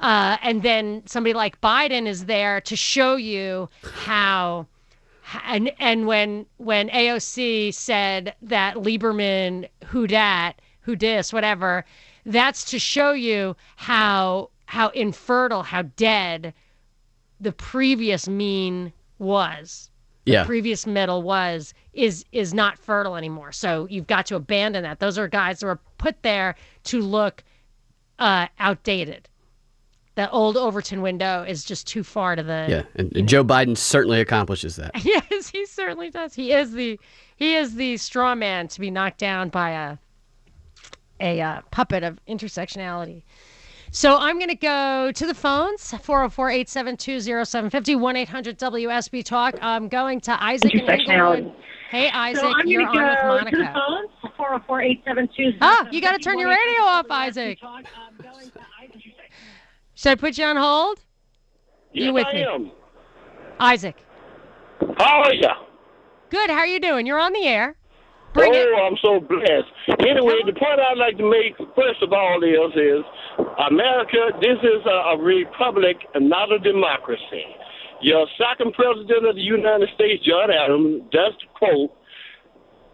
Uh, 0.00 0.36
and 0.42 0.62
then 0.62 1.02
somebody 1.06 1.34
like 1.34 1.60
Biden 1.60 2.06
is 2.06 2.26
there 2.26 2.60
to 2.62 2.76
show 2.76 3.16
you 3.16 3.68
how. 3.82 4.66
And 5.44 5.72
and 5.78 6.06
when 6.06 6.46
when 6.56 6.88
AOC 6.88 7.74
said 7.74 8.34
that 8.42 8.76
Lieberman 8.76 9.68
who 9.86 10.06
dat 10.06 10.60
who 10.80 10.96
dis 10.96 11.32
whatever, 11.32 11.84
that's 12.24 12.64
to 12.70 12.78
show 12.78 13.12
you 13.12 13.56
how 13.76 14.50
how 14.66 14.88
infertile 14.90 15.62
how 15.62 15.82
dead 15.82 16.54
the 17.40 17.52
previous 17.52 18.28
mean 18.28 18.92
was 19.18 19.90
Yeah. 20.24 20.44
previous 20.44 20.86
middle 20.86 21.22
was 21.22 21.74
is 21.92 22.24
is 22.32 22.54
not 22.54 22.78
fertile 22.78 23.16
anymore. 23.16 23.52
So 23.52 23.86
you've 23.90 24.06
got 24.06 24.26
to 24.26 24.36
abandon 24.36 24.82
that. 24.84 24.98
Those 25.00 25.18
are 25.18 25.28
guys 25.28 25.60
that 25.60 25.66
were 25.66 25.80
put 25.98 26.22
there 26.22 26.54
to 26.84 27.00
look 27.02 27.44
uh, 28.18 28.46
outdated. 28.58 29.27
The 30.18 30.28
old 30.32 30.56
Overton 30.56 31.00
window 31.00 31.44
is 31.46 31.62
just 31.62 31.86
too 31.86 32.02
far 32.02 32.34
to 32.34 32.42
the. 32.42 32.66
Yeah. 32.68 32.82
And, 32.96 33.16
and 33.16 33.28
Joe 33.28 33.44
Biden 33.44 33.76
certainly 33.76 34.20
accomplishes 34.20 34.74
that. 34.74 34.90
Yes, 35.04 35.48
he 35.48 35.64
certainly 35.64 36.10
does. 36.10 36.34
He 36.34 36.50
is 36.52 36.72
the 36.72 36.98
he 37.36 37.54
is 37.54 37.76
the 37.76 37.96
straw 37.98 38.34
man 38.34 38.66
to 38.66 38.80
be 38.80 38.90
knocked 38.90 39.18
down 39.18 39.48
by 39.48 39.70
a 39.70 39.96
a 41.20 41.40
uh, 41.40 41.60
puppet 41.70 42.02
of 42.02 42.18
intersectionality. 42.26 43.22
So 43.92 44.16
I'm 44.18 44.38
going 44.38 44.48
to 44.48 44.56
go 44.56 45.12
to 45.12 45.24
the 45.24 45.34
phones 45.34 45.82
404-872-0750 45.82 48.26
1-800-WSB 48.26 49.24
talk. 49.24 49.54
I'm 49.62 49.86
going 49.88 50.20
to 50.22 50.42
Isaac 50.42 50.74
in 50.74 50.80
Englewood. 50.80 51.52
Hey 51.90 52.10
Isaac, 52.10 52.42
So 52.42 52.52
I'm 52.54 52.66
you're 52.66 52.88
on 52.88 52.92
go 52.92 53.02
with 53.02 53.18
to 53.50 53.56
the 53.56 53.62
Monica. 53.62 53.72
phones, 53.72 54.10
404 54.36 54.82
872 54.82 55.58
Ah, 55.60 55.86
you 55.92 56.00
got 56.00 56.10
to 56.12 56.18
turn 56.18 56.40
your 56.40 56.48
radio 56.50 56.82
off, 56.82 57.06
Isaac. 57.08 57.60
Should 59.98 60.12
I 60.12 60.14
put 60.14 60.38
you 60.38 60.44
on 60.44 60.56
hold? 60.56 61.00
Yes, 61.92 62.06
You 62.06 62.12
with 62.12 62.26
I 62.28 62.32
me? 62.32 62.42
am. 62.44 62.70
Isaac. 63.58 63.96
How 64.96 65.24
are 65.24 65.34
ya? 65.34 65.54
Good. 66.30 66.50
How 66.50 66.58
are 66.58 66.68
you 66.68 66.78
doing? 66.78 67.04
You're 67.04 67.18
on 67.18 67.32
the 67.32 67.44
air. 67.44 67.74
Bring 68.32 68.52
oh, 68.54 68.58
it. 68.58 68.78
I'm 68.78 68.96
so 69.02 69.18
blessed. 69.18 69.98
Anyway, 69.98 70.34
the 70.46 70.52
point 70.52 70.78
I'd 70.78 70.98
like 70.98 71.18
to 71.18 71.28
make 71.28 71.58
first 71.74 72.00
of 72.00 72.12
all 72.12 72.38
is, 72.44 72.76
is 72.76 73.02
America. 73.68 74.38
This 74.40 74.58
is 74.62 74.86
a, 74.86 75.18
a 75.18 75.18
republic 75.18 75.96
and 76.14 76.28
not 76.28 76.52
a 76.52 76.60
democracy. 76.60 77.46
Your 78.00 78.28
second 78.38 78.74
president 78.74 79.26
of 79.26 79.34
the 79.34 79.42
United 79.42 79.88
States, 79.96 80.24
John 80.24 80.52
Adams, 80.52 81.02
does 81.10 81.32
quote. 81.54 81.90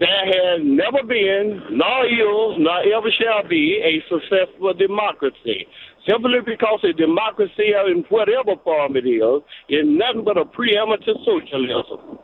There 0.00 0.08
has 0.08 0.60
never 0.64 1.06
been, 1.06 1.62
nor 1.70 2.06
is, 2.06 2.56
nor 2.58 2.80
ever 2.96 3.10
shall 3.12 3.46
be 3.46 3.78
a 3.84 4.02
successful 4.08 4.72
democracy. 4.72 5.68
Simply 6.08 6.40
because 6.44 6.80
a 6.84 6.92
democracy, 6.92 7.72
in 7.88 8.04
whatever 8.10 8.56
form 8.62 8.96
it 8.96 9.06
is, 9.06 9.42
is 9.68 9.84
nothing 9.86 10.24
but 10.24 10.36
a 10.36 10.44
preeminent 10.44 11.04
socialism. 11.24 12.18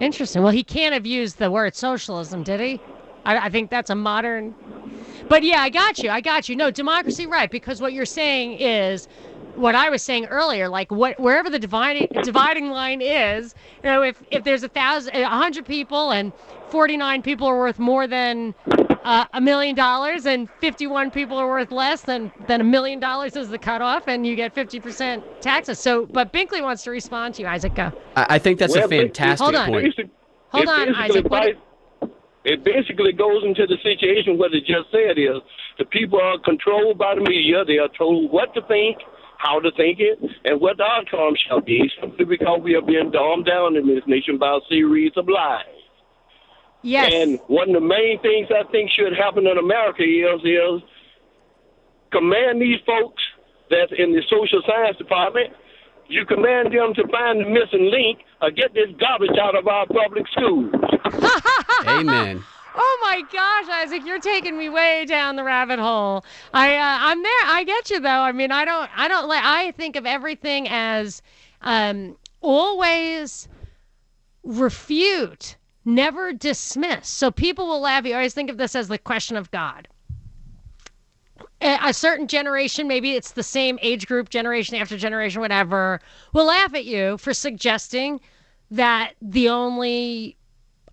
Interesting. 0.00 0.42
Well, 0.42 0.52
he 0.52 0.62
can't 0.62 0.92
have 0.92 1.06
used 1.06 1.38
the 1.38 1.50
word 1.50 1.74
socialism, 1.74 2.42
did 2.42 2.60
he? 2.60 2.80
I, 3.24 3.46
I 3.46 3.48
think 3.50 3.70
that's 3.70 3.90
a 3.90 3.94
modern. 3.94 4.54
But 5.28 5.44
yeah, 5.44 5.60
I 5.60 5.70
got 5.70 5.98
you. 6.02 6.10
I 6.10 6.20
got 6.20 6.48
you. 6.48 6.56
No, 6.56 6.70
democracy, 6.70 7.26
right? 7.26 7.50
Because 7.50 7.80
what 7.80 7.92
you're 7.92 8.06
saying 8.06 8.58
is 8.60 9.08
what 9.54 9.74
I 9.74 9.90
was 9.90 10.02
saying 10.02 10.26
earlier. 10.26 10.68
Like 10.68 10.90
what, 10.90 11.18
wherever 11.20 11.50
the 11.50 11.58
dividing 11.58 12.08
dividing 12.22 12.70
line 12.70 13.00
is, 13.00 13.54
you 13.82 13.90
know, 13.90 14.02
if 14.02 14.22
if 14.30 14.44
there's 14.44 14.62
a 14.62 14.68
thousand, 14.68 15.14
a 15.14 15.28
hundred 15.28 15.66
people, 15.66 16.10
and 16.10 16.32
49 16.70 17.22
people 17.22 17.46
are 17.46 17.58
worth 17.58 17.78
more 17.78 18.06
than 18.06 18.54
uh, 19.04 19.24
a 19.32 19.40
million 19.40 19.74
dollars, 19.74 20.26
and 20.26 20.48
51 20.60 21.10
people 21.10 21.36
are 21.38 21.48
worth 21.48 21.70
less 21.72 22.02
than 22.02 22.30
than 22.46 22.60
a 22.60 22.64
million 22.64 23.00
dollars 23.00 23.36
is 23.36 23.48
the 23.48 23.58
cutoff, 23.58 24.08
and 24.08 24.26
you 24.26 24.36
get 24.36 24.54
50% 24.54 25.22
taxes. 25.40 25.78
So, 25.78 26.06
but 26.06 26.32
Binkley 26.32 26.62
wants 26.62 26.82
to 26.84 26.90
respond 26.90 27.34
to 27.36 27.42
you, 27.42 27.48
Isaac. 27.48 27.74
Go. 27.74 27.92
I, 28.16 28.26
I 28.36 28.38
think 28.38 28.58
that's 28.58 28.74
Well, 28.74 28.84
a 28.84 28.88
but- 28.88 28.96
fantastic 28.98 29.44
Hold 29.44 29.54
on. 29.56 29.68
point. 29.68 29.94
Hold 30.48 30.64
it 30.64 30.68
on, 30.68 30.86
basically 30.88 31.04
Isaac. 31.04 31.24
What- 31.24 31.30
bites- 31.30 31.58
it 32.42 32.64
basically 32.64 33.12
goes 33.12 33.44
into 33.44 33.66
the 33.66 33.76
situation 33.82 34.38
what 34.38 34.54
it 34.54 34.64
just 34.64 34.90
said 34.90 35.18
is 35.18 35.36
the 35.78 35.84
people 35.84 36.18
are 36.20 36.38
controlled 36.38 36.96
by 36.96 37.14
the 37.14 37.20
media. 37.20 37.64
They 37.66 37.76
are 37.76 37.88
told 37.98 38.32
what 38.32 38.54
to 38.54 38.62
think, 38.62 38.96
how 39.36 39.60
to 39.60 39.70
think 39.72 40.00
it, 40.00 40.18
and 40.46 40.58
what 40.58 40.78
the 40.78 40.84
outcome 40.84 41.34
shall 41.36 41.60
be, 41.60 41.90
simply 42.00 42.24
because 42.24 42.60
we 42.62 42.74
are 42.76 42.80
being 42.80 43.10
dumbed 43.10 43.44
down 43.44 43.76
in 43.76 43.86
this 43.86 44.02
nation 44.06 44.38
by 44.38 44.56
a 44.56 44.60
series 44.70 45.12
of 45.16 45.28
lies. 45.28 45.66
Yes. 46.82 47.12
And 47.12 47.38
one 47.46 47.68
of 47.68 47.74
the 47.74 47.86
main 47.86 48.20
things 48.22 48.48
I 48.50 48.64
think 48.70 48.90
should 48.90 49.12
happen 49.16 49.46
in 49.46 49.58
America 49.58 50.02
is 50.02 50.40
is 50.44 50.82
command 52.12 52.60
these 52.60 52.80
folks 52.86 53.22
that's 53.70 53.92
in 53.96 54.12
the 54.12 54.22
social 54.28 54.62
science 54.66 54.96
department. 54.96 55.52
You 56.08 56.24
command 56.26 56.74
them 56.74 56.92
to 56.94 57.06
find 57.08 57.40
the 57.40 57.48
missing 57.48 57.90
link 57.90 58.18
or 58.42 58.50
get 58.50 58.74
this 58.74 58.88
garbage 58.98 59.38
out 59.40 59.56
of 59.56 59.68
our 59.68 59.86
public 59.86 60.26
schools. 60.32 60.72
Amen. 61.86 62.42
Oh 62.74 62.98
my 63.02 63.22
gosh, 63.32 63.68
Isaac, 63.68 64.02
you're 64.04 64.20
taking 64.20 64.56
me 64.56 64.68
way 64.68 65.04
down 65.04 65.36
the 65.36 65.44
rabbit 65.44 65.78
hole. 65.78 66.24
I 66.54 66.76
uh, 66.76 66.98
I'm 67.00 67.22
there. 67.22 67.42
I 67.44 67.64
get 67.64 67.90
you 67.90 68.00
though. 68.00 68.08
I 68.08 68.32
mean, 68.32 68.52
I 68.52 68.64
don't 68.64 68.90
I 68.96 69.08
don't 69.08 69.28
like 69.28 69.42
I 69.44 69.72
think 69.72 69.96
of 69.96 70.06
everything 70.06 70.68
as 70.68 71.20
um 71.62 72.16
always 72.40 73.48
refute, 74.42 75.56
never 75.94 76.32
dismiss. 76.32 77.08
So 77.08 77.30
people 77.30 77.66
will 77.66 77.80
laugh. 77.80 78.04
You 78.04 78.14
always 78.14 78.34
think 78.34 78.50
of 78.50 78.56
this 78.56 78.74
as 78.74 78.88
the 78.88 78.98
question 78.98 79.36
of 79.36 79.50
God. 79.50 79.88
A, 81.62 81.92
certain 81.92 82.26
generation, 82.26 82.88
maybe 82.88 83.12
it's 83.12 83.32
the 83.32 83.42
same 83.42 83.78
age 83.82 84.06
group, 84.06 84.30
generation 84.30 84.76
after 84.76 84.96
generation, 84.96 85.42
whatever, 85.42 86.00
will 86.32 86.46
laugh 86.46 86.74
at 86.74 86.86
you 86.86 87.18
for 87.18 87.34
suggesting 87.34 88.18
that 88.70 89.12
the 89.20 89.50
only 89.50 90.36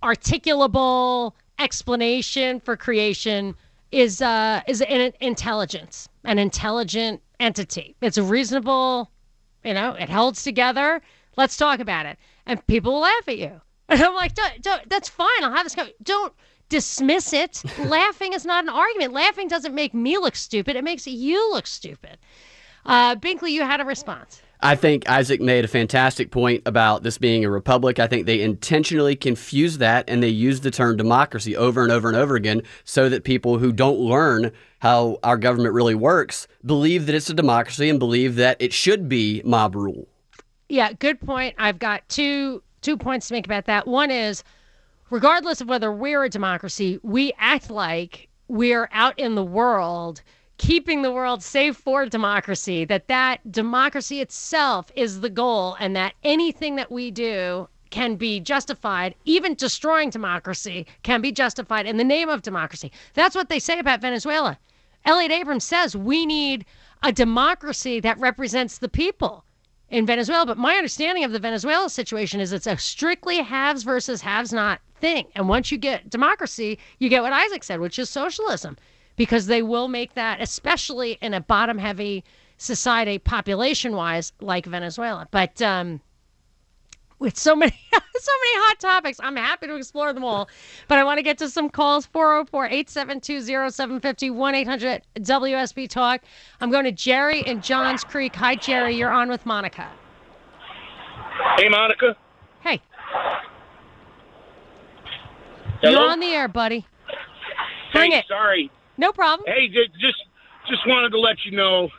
articulable 0.04 1.34
explanation 1.58 2.60
for 2.60 2.76
creation 2.76 3.56
is 3.92 4.22
uh, 4.22 4.62
is 4.68 4.82
an 4.82 5.14
intelligence, 5.22 6.10
an 6.26 6.38
intelligent 6.38 7.22
entity. 7.40 7.96
It's 8.02 8.18
reasonable, 8.18 9.10
you 9.64 9.74
know, 9.74 9.94
it 9.94 10.10
holds 10.10 10.44
together. 10.44 11.02
Let's 11.38 11.56
talk 11.56 11.80
about 11.80 12.06
it, 12.06 12.18
and 12.46 12.66
people 12.68 12.94
will 12.94 13.02
laugh 13.02 13.28
at 13.28 13.38
you. 13.38 13.62
And 13.90 14.02
I'm 14.02 14.16
like, 14.16 14.36
don't, 14.36 14.62
don't, 14.62 14.90
that's 14.90 15.10
fine. 15.10 15.44
I'll 15.44 15.54
have 15.54 15.66
this. 15.66 15.76
Go. 15.76 15.88
Don't 16.04 16.34
dismiss 16.70 17.34
it. 17.34 17.64
Laughing 17.80 18.34
is 18.34 18.46
not 18.46 18.64
an 18.64 18.70
argument. 18.70 19.14
Laughing 19.14 19.48
doesn't 19.48 19.74
make 19.74 19.94
me 19.94 20.18
look 20.18 20.36
stupid. 20.36 20.76
It 20.76 20.84
makes 20.84 21.08
you 21.08 21.52
look 21.52 21.68
stupid. 21.68 22.18
Uh, 22.86 23.16
Binkley, 23.16 23.52
you 23.52 23.62
had 23.62 23.80
a 23.80 23.86
response. 23.86 24.42
I 24.60 24.76
think 24.76 25.08
Isaac 25.08 25.40
made 25.40 25.66
a 25.66 25.68
fantastic 25.68 26.32
point 26.32 26.64
about 26.66 27.04
this 27.04 27.20
being 27.20 27.46
a 27.46 27.50
republic. 27.50 28.00
I 28.00 28.08
think 28.08 28.26
they 28.26 28.42
intentionally 28.42 29.16
confuse 29.16 29.78
that 29.78 30.10
and 30.10 30.24
they 30.24 30.30
use 30.30 30.62
the 30.62 30.72
term 30.72 30.98
democracy 30.98 31.56
over 31.56 31.84
and 31.84 31.92
over 31.92 32.08
and 32.08 32.18
over 32.18 32.36
again 32.36 32.64
so 32.84 33.08
that 33.08 33.24
people 33.24 33.60
who 33.60 33.72
don't 33.72 34.00
learn 34.00 34.52
how 34.80 35.20
our 35.22 35.38
government 35.38 35.76
really 35.76 35.94
works 35.94 36.48
believe 36.66 37.06
that 37.06 37.14
it's 37.14 37.30
a 37.30 37.36
democracy 37.36 37.88
and 37.88 38.00
believe 38.00 38.36
that 38.36 38.58
it 38.60 38.74
should 38.74 39.08
be 39.08 39.44
mob 39.46 39.76
rule. 39.76 40.08
Yeah, 40.70 40.92
good 40.94 41.22
point. 41.22 41.56
I've 41.60 41.80
got 41.80 42.08
two 42.10 42.64
two 42.88 42.96
points 42.96 43.28
to 43.28 43.34
make 43.34 43.46
about 43.46 43.66
that. 43.66 43.86
One 43.86 44.10
is 44.10 44.46
regardless 45.10 45.60
of 45.60 45.68
whether 45.68 45.92
we're 45.92 46.24
a 46.24 46.30
democracy, 46.30 46.98
we 47.04 47.34
act 47.38 47.70
like 47.70 48.30
we're 48.48 48.88
out 48.94 49.20
in 49.20 49.36
the 49.36 49.44
world 49.44 50.22
keeping 50.58 51.02
the 51.02 51.12
world 51.12 51.44
safe 51.44 51.76
for 51.76 52.06
democracy 52.06 52.86
that 52.86 53.10
that 53.10 53.52
democracy 53.52 54.22
itself 54.22 54.90
is 54.96 55.20
the 55.20 55.30
goal 55.30 55.76
and 55.82 55.98
that 55.98 56.14
anything 56.24 56.78
that 56.78 56.90
we 56.90 57.12
do 57.12 57.68
can 57.90 58.16
be 58.16 58.40
justified, 58.40 59.16
even 59.26 59.54
destroying 59.54 60.10
democracy 60.10 60.88
can 61.04 61.20
be 61.20 61.34
justified 61.34 61.86
in 61.86 61.98
the 61.98 62.06
name 62.06 62.30
of 62.30 62.42
democracy. 62.42 62.90
That's 63.16 63.36
what 63.36 63.50
they 63.50 63.60
say 63.60 63.80
about 63.80 64.00
Venezuela. 64.00 64.58
Elliott 65.04 65.32
Abrams 65.34 65.66
says 65.66 65.94
we 65.94 66.26
need 66.26 66.66
a 67.04 67.12
democracy 67.12 68.00
that 68.00 68.18
represents 68.18 68.78
the 68.78 68.90
people 68.90 69.44
in 69.90 70.06
Venezuela. 70.06 70.46
But 70.46 70.58
my 70.58 70.76
understanding 70.76 71.24
of 71.24 71.32
the 71.32 71.40
Venezuela 71.40 71.90
situation 71.90 72.40
is 72.40 72.54
it's 72.54 72.68
a 72.68 72.78
strictly 72.78 73.42
haves 73.42 73.84
versus 73.84 74.22
haves 74.22 74.54
not 74.54 74.80
thing. 75.00 75.28
And 75.36 75.48
once 75.48 75.72
you 75.72 75.78
get 75.78 76.10
democracy, 76.10 76.80
you 77.00 77.10
get 77.10 77.24
what 77.24 77.34
Isaac 77.34 77.64
said, 77.64 77.80
which 77.80 78.00
is 78.00 78.10
socialism, 78.10 78.78
because 79.16 79.46
they 79.46 79.62
will 79.62 79.88
make 79.88 80.14
that, 80.16 80.42
especially 80.42 81.18
in 81.22 81.34
a 81.34 81.42
bottom 81.42 81.78
heavy 81.78 82.24
society 82.58 83.20
population 83.20 83.96
wise 83.96 84.34
like 84.42 84.66
Venezuela. 84.66 85.28
But 85.32 85.62
um, 85.62 86.02
with 87.20 87.38
so 87.38 87.56
many 87.56 87.72
so 87.92 88.32
many 88.42 88.66
hot 88.66 88.80
topics. 88.80 89.20
I'm 89.22 89.36
happy 89.36 89.68
to 89.68 89.76
explore 89.76 90.14
them 90.14 90.24
all. 90.24 90.48
But 90.88 90.98
I 91.00 91.04
want 91.04 91.18
to 91.18 91.24
get 91.24 91.38
to 91.40 91.50
some 91.50 91.70
calls 91.70 92.08
404-872-0750 92.08 94.32
1-800 94.32 95.02
WSB 95.20 95.90
Talk. 95.90 96.22
I'm 96.62 96.72
going 96.72 96.86
to 96.86 96.92
Jerry 96.92 97.42
in 97.42 97.62
Johns 97.62 98.04
Creek. 98.04 98.36
Hi 98.36 98.56
Jerry, 98.56 98.96
you're 98.96 99.12
on 99.12 99.30
with 99.30 99.46
Monica. 99.46 99.90
Hey 101.58 101.70
Monica. 101.70 102.16
Hey. 102.62 102.82
Hello? 105.82 105.92
You're 105.92 106.10
on 106.10 106.20
the 106.20 106.28
air, 106.28 106.48
buddy. 106.48 106.86
Bring 107.94 108.12
hey, 108.12 108.20
it. 108.20 108.26
Sorry. 108.28 108.72
No 108.98 109.12
problem. 109.12 109.46
Hey, 109.48 109.68
just 109.68 110.18
just 110.68 110.88
wanted 110.88 111.10
to 111.10 111.20
let 111.20 111.46
you 111.46 111.56
know, 111.56 111.90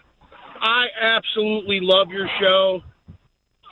I 0.60 0.86
absolutely 1.00 1.80
love 1.80 2.10
your 2.10 2.28
show. 2.40 2.82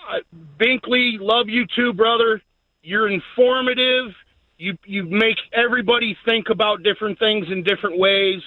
Uh, 0.09 0.19
Binkley, 0.59 1.19
love 1.21 1.49
you 1.49 1.67
too, 1.75 1.93
brother. 1.93 2.41
You're 2.83 3.11
informative. 3.11 4.13
You 4.59 4.77
you 4.87 5.05
make 5.05 5.37
everybody 5.53 6.17
think 6.25 6.49
about 6.51 6.83
different 6.83 7.19
things 7.19 7.47
in 7.51 7.63
different 7.63 7.99
ways. 7.99 8.41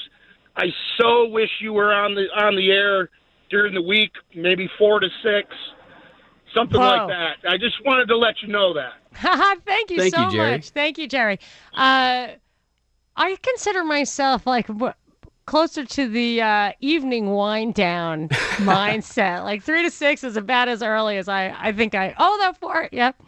I 0.55 0.65
so 0.99 1.27
wish 1.27 1.49
you 1.61 1.73
were 1.73 1.93
on 1.93 2.15
the 2.15 2.25
on 2.35 2.55
the 2.55 2.71
air 2.71 3.09
during 3.49 3.73
the 3.73 3.81
week, 3.81 4.11
maybe 4.35 4.69
four 4.77 4.99
to 4.99 5.07
six, 5.23 5.47
something 6.55 6.79
Whoa. 6.79 6.87
like 6.87 7.07
that. 7.07 7.49
I 7.49 7.57
just 7.57 7.75
wanted 7.85 8.07
to 8.07 8.17
let 8.17 8.35
you 8.41 8.47
know 8.47 8.73
that. 8.73 8.93
Thank 9.65 9.91
you 9.91 9.97
Thank 9.97 10.15
so 10.15 10.25
you, 10.25 10.31
Jerry. 10.31 10.51
much. 10.51 10.69
Thank 10.69 10.97
you, 10.97 11.07
Jerry. 11.07 11.39
Uh, 11.73 12.29
I 13.15 13.35
consider 13.41 13.83
myself 13.83 14.47
like 14.47 14.67
w- 14.67 14.93
closer 15.49 15.83
to 15.83 16.07
the 16.07 16.39
uh, 16.39 16.71
evening 16.79 17.31
wind 17.31 17.73
down 17.73 18.29
mindset. 18.59 19.43
Like 19.43 19.63
three 19.63 19.81
to 19.81 19.89
six 19.89 20.23
is 20.23 20.37
about 20.37 20.69
as 20.69 20.83
early 20.83 21.17
as 21.17 21.27
I, 21.27 21.55
I 21.57 21.71
think 21.71 21.95
I 21.95 22.13
owe 22.19 22.37
that 22.41 22.55
for 22.57 22.83
it. 22.83 22.93
Yep. 22.93 23.19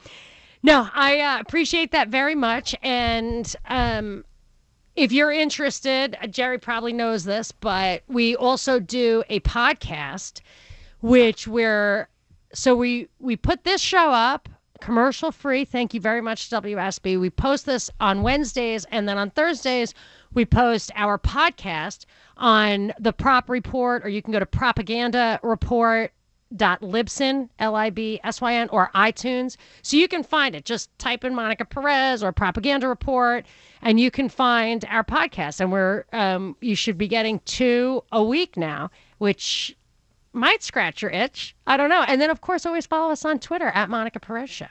No, 0.61 0.87
I 0.93 1.19
uh, 1.19 1.39
appreciate 1.39 1.91
that 1.93 2.09
very 2.09 2.35
much. 2.35 2.75
And 2.83 3.51
um, 3.67 4.23
if 4.95 5.11
you're 5.11 5.31
interested, 5.31 6.15
uh, 6.21 6.27
Jerry 6.27 6.59
probably 6.59 6.93
knows 6.93 7.23
this, 7.23 7.51
but 7.51 8.03
we 8.07 8.35
also 8.35 8.79
do 8.79 9.23
a 9.29 9.39
podcast, 9.39 10.41
which 10.99 11.47
we're 11.47 12.07
so 12.53 12.75
we 12.75 13.07
we 13.17 13.35
put 13.35 13.63
this 13.63 13.81
show 13.81 14.11
up 14.11 14.47
commercial 14.79 15.31
free. 15.31 15.65
Thank 15.65 15.95
you 15.95 15.99
very 15.99 16.21
much, 16.21 16.51
WSB. 16.51 17.19
We 17.19 17.31
post 17.31 17.65
this 17.65 17.89
on 17.99 18.21
Wednesdays, 18.21 18.85
and 18.91 19.09
then 19.09 19.17
on 19.17 19.31
Thursdays 19.31 19.95
we 20.33 20.45
post 20.45 20.91
our 20.95 21.17
podcast 21.17 22.05
on 22.37 22.93
the 22.99 23.13
Prop 23.13 23.49
Report, 23.49 24.05
or 24.05 24.09
you 24.09 24.21
can 24.21 24.31
go 24.31 24.39
to 24.39 24.45
Propaganda 24.45 25.39
Report 25.43 26.11
dot 26.55 26.81
libsyn 26.81 27.49
l-i-b-s-y-n 27.59 28.69
or 28.69 28.89
itunes. 28.93 29.57
So 29.81 29.97
you 29.97 30.07
can 30.07 30.23
find 30.23 30.55
it. 30.55 30.65
Just 30.65 30.97
type 30.99 31.23
in 31.23 31.33
monica 31.33 31.65
perez 31.65 32.23
or 32.23 32.31
propaganda 32.31 32.87
report 32.87 33.45
and 33.81 33.99
you 33.99 34.11
can 34.11 34.29
find 34.29 34.83
our 34.89 35.03
podcast. 35.03 35.61
And 35.61 35.71
we're 35.71 36.05
um, 36.11 36.55
you 36.61 36.75
should 36.75 36.97
be 36.97 37.07
getting 37.07 37.39
two 37.45 38.03
a 38.11 38.23
week 38.23 38.57
now 38.57 38.91
which 39.17 39.75
might 40.33 40.63
scratch 40.63 41.01
your 41.01 41.11
itch. 41.11 41.55
I 41.67 41.77
don't 41.77 41.89
know. 41.89 42.03
And 42.07 42.19
then 42.19 42.29
of 42.29 42.41
course 42.41 42.65
always 42.65 42.85
follow 42.85 43.11
us 43.11 43.23
on 43.25 43.39
twitter 43.39 43.67
at 43.67 43.89
monica 43.89 44.19
perez 44.19 44.49
show. 44.49 44.67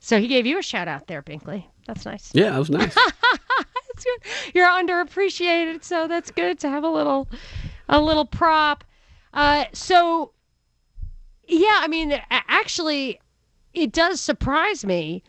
So 0.00 0.20
he 0.20 0.28
gave 0.28 0.46
you 0.46 0.58
a 0.58 0.62
shout 0.62 0.88
out 0.88 1.06
there 1.06 1.22
binkley. 1.22 1.64
That's 1.86 2.04
nice. 2.04 2.30
Yeah, 2.34 2.50
that 2.50 2.58
was 2.58 2.70
nice. 2.70 2.94
that's 3.96 4.04
good. 4.44 4.54
You're 4.54 4.68
underappreciated, 4.68 5.84
so 5.84 6.06
that's 6.08 6.30
good 6.30 6.58
to 6.60 6.68
have 6.68 6.84
a 6.84 6.88
little, 6.88 7.28
a 7.88 8.00
little 8.00 8.26
prop. 8.26 8.84
Uh, 9.32 9.64
so, 9.72 10.32
yeah, 11.46 11.78
I 11.80 11.88
mean, 11.88 12.20
actually, 12.30 13.20
it 13.74 13.92
does 13.92 14.20
surprise 14.20 14.84
me 14.84 15.22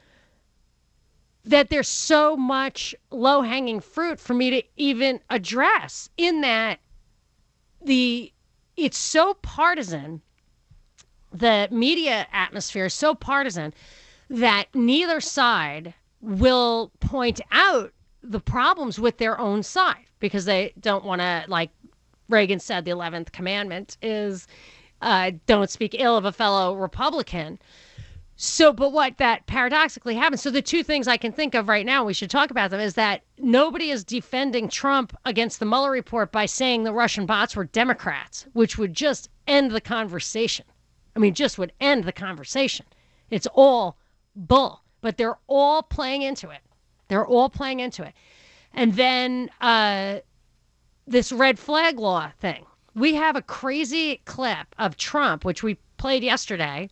that 1.45 1.69
there's 1.69 1.88
so 1.88 2.36
much 2.36 2.93
low 3.10 3.41
hanging 3.41 3.80
fruit 3.80 4.19
for 4.19 4.34
me 4.34 4.49
to 4.49 4.63
even 4.75 5.19
address. 5.30 6.10
In 6.17 6.41
that, 6.41 6.80
the 7.82 8.32
it's 8.75 8.97
so 8.97 9.34
partisan. 9.36 10.21
The 11.32 11.67
media 11.71 12.27
atmosphere 12.32 12.86
is 12.86 12.93
so 12.93 13.15
partisan 13.15 13.73
that 14.30 14.67
neither 14.73 15.19
side 15.21 15.93
will 16.21 16.91
point 16.99 17.41
out 17.51 17.93
the 18.30 18.40
problems 18.40 19.00
with 19.00 19.18
their 19.18 19.40
own 19.40 19.63
side 19.63 20.06
because 20.20 20.46
they 20.46 20.74
don't 20.80 21.06
want 21.06 21.22
to 21.22 21.46
like 21.48 21.72
Reagan 22.30 22.60
said 22.60 22.84
the 22.84 22.92
11th 22.92 23.32
commandment 23.32 23.98
is 24.02 24.48
uh, 25.02 25.32
don't 25.46 25.70
speak 25.70 25.96
ill 25.98 26.18
of 26.18 26.26
a 26.26 26.32
fellow 26.32 26.76
Republican. 26.76 27.60
So, 28.40 28.72
but 28.72 28.92
what 28.92 29.18
that 29.18 29.48
paradoxically 29.48 30.16
happens. 30.16 30.42
So, 30.42 30.52
the 30.52 30.62
two 30.62 30.84
things 30.84 31.08
I 31.08 31.18
can 31.18 31.32
think 31.32 31.56
of 31.56 31.68
right 31.68 31.86
now, 31.86 32.04
we 32.04 32.13
should 32.13 32.30
talk 32.30 32.52
about 32.52 32.70
them, 32.70 32.80
is 32.80 32.94
that 32.94 33.24
nobody 33.40 33.90
is 33.90 34.04
defending 34.04 34.70
Trump 34.70 35.18
against 35.26 35.60
the 35.60 35.66
Mueller 35.66 35.90
report 35.90 36.32
by 36.32 36.46
saying 36.46 36.84
the 36.84 36.94
Russian 36.94 37.26
bots 37.26 37.56
were 37.56 37.66
Democrats, 37.66 38.46
which 38.54 38.78
would 38.78 38.94
just 38.94 39.30
end 39.48 39.72
the 39.72 39.82
conversation. 39.82 40.66
I 41.16 41.20
mean, 41.20 41.34
just 41.34 41.58
would 41.58 41.74
end 41.82 42.04
the 42.04 42.12
conversation. 42.12 42.86
It's 43.32 43.48
all 43.56 43.98
bull, 44.36 44.84
but 45.02 45.18
they're 45.18 45.40
all 45.48 45.82
playing 45.82 46.22
into 46.22 46.52
it. 46.52 46.60
They're 47.08 47.26
all 47.26 47.50
playing 47.50 47.80
into 47.80 48.04
it. 48.04 48.13
And 48.74 48.93
then 48.93 49.50
uh, 49.62 50.20
this 51.08 51.32
red 51.32 51.58
flag 51.58 52.00
law 52.00 52.32
thing. 52.39 52.65
We 52.96 53.15
have 53.15 53.36
a 53.36 53.41
crazy 53.41 54.22
clip 54.26 54.67
of 54.78 54.98
Trump, 54.98 55.46
which 55.46 55.63
we 55.63 55.78
played 55.98 56.24
yesterday, 56.24 56.89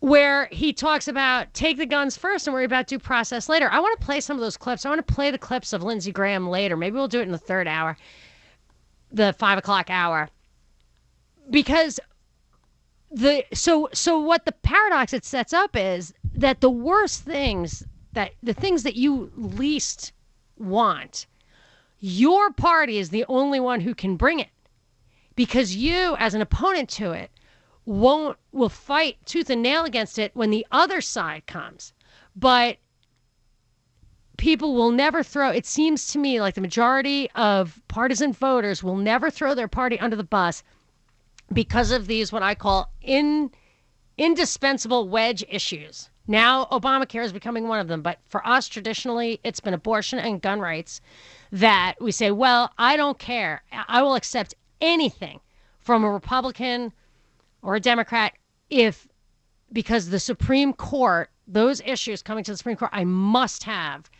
where 0.00 0.46
he 0.52 0.72
talks 0.72 1.08
about 1.08 1.52
take 1.54 1.76
the 1.76 1.86
guns 1.86 2.16
first 2.16 2.46
and 2.46 2.54
worry 2.54 2.64
about 2.64 2.86
due 2.86 2.98
process 2.98 3.48
later. 3.48 3.68
I 3.70 3.80
want 3.80 3.98
to 3.98 4.04
play 4.04 4.20
some 4.20 4.36
of 4.36 4.40
those 4.40 4.56
clips. 4.56 4.86
I 4.86 4.90
want 4.90 5.06
to 5.06 5.14
play 5.14 5.30
the 5.30 5.38
clips 5.38 5.72
of 5.72 5.82
Lindsey 5.82 6.12
Graham 6.12 6.48
later. 6.48 6.76
Maybe 6.76 6.94
we'll 6.94 7.08
do 7.08 7.20
it 7.20 7.24
in 7.24 7.32
the 7.32 7.38
third 7.38 7.66
hour, 7.66 7.96
the 9.10 9.32
five 9.38 9.58
o'clock 9.58 9.90
hour, 9.90 10.28
because 11.50 11.98
the 13.10 13.44
so 13.54 13.88
so 13.92 14.18
what 14.18 14.44
the 14.44 14.52
paradox 14.52 15.12
it 15.12 15.24
sets 15.24 15.52
up 15.52 15.74
is 15.74 16.12
that 16.34 16.60
the 16.60 16.70
worst 16.70 17.22
things 17.22 17.84
that 18.12 18.32
the 18.42 18.54
things 18.54 18.82
that 18.82 18.96
you 18.96 19.30
least 19.36 20.12
want 20.56 21.26
your 22.00 22.52
party 22.52 22.98
is 22.98 23.10
the 23.10 23.24
only 23.28 23.60
one 23.60 23.80
who 23.80 23.94
can 23.94 24.16
bring 24.16 24.40
it 24.40 24.50
because 25.34 25.76
you 25.76 26.16
as 26.18 26.34
an 26.34 26.40
opponent 26.40 26.88
to 26.88 27.12
it 27.12 27.30
won't 27.84 28.36
will 28.52 28.68
fight 28.68 29.16
tooth 29.24 29.50
and 29.50 29.62
nail 29.62 29.84
against 29.84 30.18
it 30.18 30.30
when 30.34 30.50
the 30.50 30.66
other 30.70 31.00
side 31.00 31.46
comes 31.46 31.92
but 32.36 32.76
people 34.36 34.74
will 34.74 34.90
never 34.92 35.22
throw 35.22 35.50
it 35.50 35.66
seems 35.66 36.06
to 36.06 36.18
me 36.18 36.40
like 36.40 36.54
the 36.54 36.60
majority 36.60 37.30
of 37.32 37.80
partisan 37.88 38.32
voters 38.32 38.82
will 38.82 38.96
never 38.96 39.30
throw 39.30 39.54
their 39.54 39.68
party 39.68 39.98
under 39.98 40.16
the 40.16 40.24
bus 40.24 40.62
because 41.52 41.90
of 41.90 42.06
these 42.06 42.32
what 42.32 42.42
I 42.42 42.54
call 42.54 42.92
in 43.00 43.50
indispensable 44.16 45.08
wedge 45.08 45.44
issues. 45.48 46.10
Now 46.30 46.66
Obamacare 46.66 47.24
is 47.24 47.32
becoming 47.32 47.68
one 47.68 47.80
of 47.80 47.88
them, 47.88 48.02
but 48.02 48.18
for 48.28 48.46
us 48.46 48.68
traditionally 48.68 49.40
it's 49.42 49.60
been 49.60 49.72
abortion 49.72 50.18
and 50.18 50.42
gun 50.42 50.60
rights 50.60 51.00
that 51.50 51.94
we 52.00 52.12
say, 52.12 52.30
well, 52.30 52.70
I 52.76 52.98
don't 52.98 53.18
care. 53.18 53.62
I 53.72 54.02
will 54.02 54.14
accept 54.14 54.54
anything 54.82 55.40
from 55.80 56.04
a 56.04 56.10
Republican 56.10 56.92
or 57.62 57.76
a 57.76 57.80
Democrat 57.80 58.34
if 58.68 59.08
because 59.72 60.10
the 60.10 60.20
Supreme 60.20 60.74
Court, 60.74 61.30
those 61.46 61.80
issues 61.80 62.22
coming 62.22 62.44
to 62.44 62.52
the 62.52 62.56
Supreme 62.58 62.76
Court, 62.76 62.90
I 62.94 63.04
must 63.04 63.64
have 63.64 64.10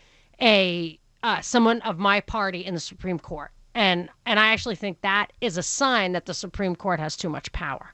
a 0.40 0.98
uh, 1.22 1.40
someone 1.42 1.82
of 1.82 1.98
my 1.98 2.20
party 2.20 2.64
in 2.64 2.72
the 2.74 2.80
Supreme 2.80 3.18
Court 3.18 3.50
and 3.74 4.08
and 4.24 4.40
I 4.40 4.48
actually 4.48 4.76
think 4.76 5.00
that 5.02 5.32
is 5.40 5.58
a 5.58 5.62
sign 5.62 6.12
that 6.12 6.26
the 6.26 6.34
Supreme 6.34 6.74
Court 6.74 7.00
has 7.00 7.16
too 7.16 7.28
much 7.28 7.52
power. 7.52 7.92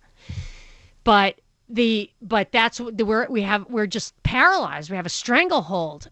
But 1.04 1.40
the 1.68 2.10
but 2.20 2.52
that's 2.52 2.80
what 2.80 2.96
the, 2.96 3.04
we're 3.04 3.26
we 3.28 3.42
have 3.42 3.66
we're 3.68 3.86
just 3.86 4.20
paralyzed. 4.22 4.90
We 4.90 4.96
have 4.96 5.06
a 5.06 5.10
stranglehold 5.10 6.10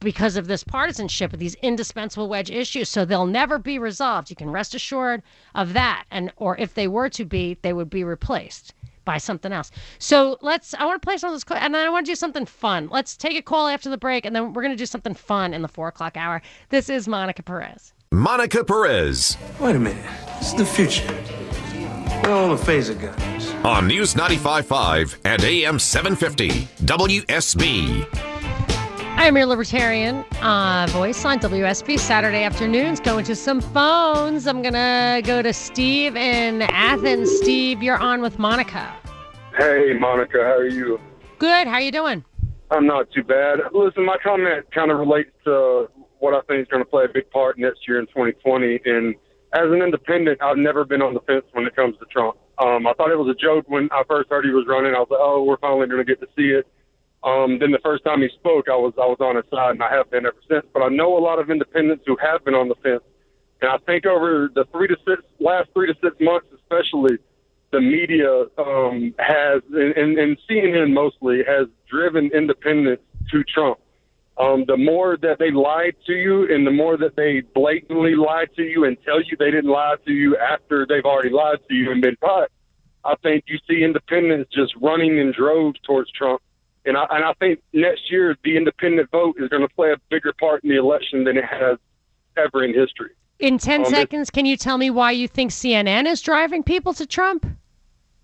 because 0.00 0.36
of 0.36 0.46
this 0.46 0.62
partisanship 0.62 1.32
of 1.32 1.38
these 1.38 1.54
indispensable 1.56 2.28
wedge 2.28 2.50
issues. 2.50 2.88
So 2.88 3.04
they'll 3.04 3.26
never 3.26 3.58
be 3.58 3.78
resolved. 3.78 4.30
You 4.30 4.36
can 4.36 4.50
rest 4.50 4.74
assured 4.74 5.22
of 5.54 5.72
that. 5.72 6.04
And 6.10 6.32
or 6.36 6.56
if 6.58 6.74
they 6.74 6.86
were 6.86 7.08
to 7.10 7.24
be, 7.24 7.58
they 7.62 7.72
would 7.72 7.90
be 7.90 8.04
replaced 8.04 8.74
by 9.04 9.18
something 9.18 9.52
else. 9.52 9.70
So 9.98 10.38
let's. 10.40 10.74
I 10.74 10.84
want 10.84 11.00
to 11.00 11.06
play 11.06 11.16
some 11.16 11.32
of 11.32 11.36
this, 11.36 11.44
and 11.56 11.74
then 11.74 11.86
I 11.86 11.90
want 11.90 12.06
to 12.06 12.12
do 12.12 12.16
something 12.16 12.46
fun. 12.46 12.88
Let's 12.90 13.16
take 13.16 13.36
a 13.36 13.42
call 13.42 13.68
after 13.68 13.90
the 13.90 13.98
break, 13.98 14.24
and 14.24 14.34
then 14.34 14.52
we're 14.52 14.62
gonna 14.62 14.76
do 14.76 14.86
something 14.86 15.14
fun 15.14 15.52
in 15.52 15.62
the 15.62 15.68
four 15.68 15.88
o'clock 15.88 16.16
hour. 16.16 16.40
This 16.70 16.88
is 16.88 17.08
Monica 17.08 17.42
Perez. 17.42 17.92
Monica 18.12 18.64
Perez 18.64 19.36
Wait 19.58 19.74
a 19.74 19.78
minute. 19.78 20.06
This 20.38 20.52
is 20.52 20.54
the 20.54 20.64
future. 20.64 21.53
Where 22.24 22.32
all 22.32 22.56
the 22.56 22.62
phaser 22.62 22.98
guns? 22.98 23.50
on 23.66 23.86
News 23.86 24.14
95.5 24.14 25.16
and 25.26 25.44
AM 25.44 25.78
750 25.78 26.48
WSB. 26.86 28.06
I 29.16 29.26
am 29.26 29.36
your 29.36 29.44
libertarian 29.44 30.24
uh, 30.40 30.86
voice 30.88 31.22
on 31.26 31.38
WSB 31.38 31.98
Saturday 31.98 32.44
afternoons. 32.44 33.00
Going 33.00 33.26
to 33.26 33.36
some 33.36 33.60
phones. 33.60 34.46
I'm 34.46 34.62
gonna 34.62 35.20
go 35.22 35.42
to 35.42 35.52
Steve 35.52 36.16
in 36.16 36.62
Athens. 36.62 37.30
Steve, 37.30 37.82
you're 37.82 37.98
on 37.98 38.22
with 38.22 38.38
Monica. 38.38 38.90
Hey, 39.58 39.92
Monica, 39.98 40.38
how 40.38 40.56
are 40.56 40.66
you? 40.66 40.98
Good. 41.38 41.66
How 41.66 41.74
are 41.74 41.80
you 41.82 41.92
doing? 41.92 42.24
I'm 42.70 42.86
not 42.86 43.10
too 43.12 43.22
bad. 43.22 43.58
Listen, 43.74 44.02
my 44.02 44.16
comment 44.24 44.64
kind 44.74 44.90
of 44.90 44.98
relates 44.98 45.30
to 45.44 45.90
what 46.20 46.32
I 46.32 46.40
think 46.48 46.62
is 46.62 46.68
going 46.68 46.82
to 46.82 46.88
play 46.88 47.04
a 47.04 47.12
big 47.12 47.30
part 47.30 47.58
next 47.58 47.86
year 47.86 47.98
in 47.98 48.06
2020. 48.06 48.80
And 48.86 49.14
as 49.54 49.70
an 49.70 49.82
independent, 49.82 50.42
I've 50.42 50.58
never 50.58 50.84
been 50.84 51.00
on 51.00 51.14
the 51.14 51.20
fence 51.20 51.44
when 51.52 51.64
it 51.64 51.76
comes 51.76 51.96
to 51.98 52.04
Trump. 52.06 52.36
Um, 52.58 52.86
I 52.86 52.92
thought 52.94 53.10
it 53.10 53.18
was 53.18 53.30
a 53.30 53.40
joke 53.40 53.64
when 53.68 53.88
I 53.92 54.02
first 54.08 54.28
heard 54.28 54.44
he 54.44 54.50
was 54.50 54.66
running. 54.66 54.94
I 54.94 54.98
was 54.98 55.08
like, 55.10 55.20
oh, 55.22 55.44
we're 55.44 55.58
finally 55.58 55.86
going 55.86 56.04
to 56.04 56.04
get 56.04 56.20
to 56.20 56.28
see 56.36 56.50
it. 56.50 56.66
Um, 57.22 57.58
then 57.58 57.70
the 57.70 57.80
first 57.82 58.04
time 58.04 58.20
he 58.20 58.28
spoke, 58.34 58.68
I 58.68 58.76
was 58.76 58.92
I 58.98 59.06
was 59.06 59.16
on 59.20 59.36
his 59.36 59.46
side, 59.50 59.70
and 59.70 59.82
I 59.82 59.90
have 59.90 60.10
been 60.10 60.26
ever 60.26 60.36
since. 60.48 60.66
But 60.74 60.82
I 60.82 60.88
know 60.88 61.16
a 61.16 61.22
lot 61.22 61.38
of 61.38 61.50
independents 61.50 62.04
who 62.06 62.16
have 62.20 62.44
been 62.44 62.54
on 62.54 62.68
the 62.68 62.74
fence, 62.82 63.02
and 63.62 63.70
I 63.70 63.78
think 63.86 64.04
over 64.04 64.50
the 64.54 64.66
three 64.72 64.88
to 64.88 64.96
six 65.08 65.22
last 65.40 65.70
three 65.72 65.86
to 65.86 65.94
six 66.02 66.16
months, 66.20 66.46
especially, 66.52 67.16
the 67.72 67.80
media 67.80 68.44
um, 68.58 69.14
has, 69.18 69.62
and, 69.72 70.18
and, 70.18 70.38
CNN 70.48 70.92
mostly, 70.92 71.42
has 71.48 71.66
driven 71.90 72.30
independents 72.34 73.02
to 73.30 73.42
Trump. 73.44 73.78
Um, 74.36 74.64
the 74.66 74.76
more 74.76 75.16
that 75.18 75.38
they 75.38 75.52
lied 75.52 75.94
to 76.06 76.12
you, 76.12 76.52
and 76.52 76.66
the 76.66 76.72
more 76.72 76.96
that 76.96 77.14
they 77.14 77.40
blatantly 77.54 78.16
lied 78.16 78.48
to 78.56 78.62
you 78.62 78.84
and 78.84 78.96
tell 79.04 79.20
you 79.22 79.36
they 79.38 79.52
didn't 79.52 79.70
lie 79.70 79.94
to 80.06 80.12
you 80.12 80.36
after 80.36 80.86
they've 80.88 81.04
already 81.04 81.30
lied 81.30 81.58
to 81.68 81.74
you 81.74 81.92
and 81.92 82.02
been 82.02 82.16
caught, 82.16 82.50
I 83.04 83.14
think 83.22 83.44
you 83.46 83.58
see 83.68 83.84
independents 83.84 84.50
just 84.52 84.74
running 84.80 85.18
in 85.18 85.32
droves 85.32 85.78
towards 85.86 86.10
Trump. 86.10 86.42
And 86.84 86.96
I, 86.96 87.06
and 87.10 87.24
I 87.24 87.32
think 87.34 87.60
next 87.72 88.10
year 88.10 88.36
the 88.42 88.56
independent 88.56 89.10
vote 89.10 89.36
is 89.38 89.48
going 89.48 89.62
to 89.62 89.74
play 89.74 89.92
a 89.92 89.96
bigger 90.10 90.32
part 90.32 90.64
in 90.64 90.70
the 90.70 90.76
election 90.76 91.24
than 91.24 91.36
it 91.36 91.44
has 91.44 91.78
ever 92.36 92.64
in 92.64 92.74
history. 92.74 93.10
In 93.38 93.58
10 93.58 93.80
Um, 93.80 93.86
seconds, 93.86 94.30
can 94.30 94.46
you 94.46 94.56
tell 94.56 94.78
me 94.78 94.90
why 94.90 95.12
you 95.12 95.28
think 95.28 95.50
CNN 95.50 96.06
is 96.06 96.20
driving 96.20 96.62
people 96.62 96.92
to 96.94 97.06
Trump? 97.06 97.46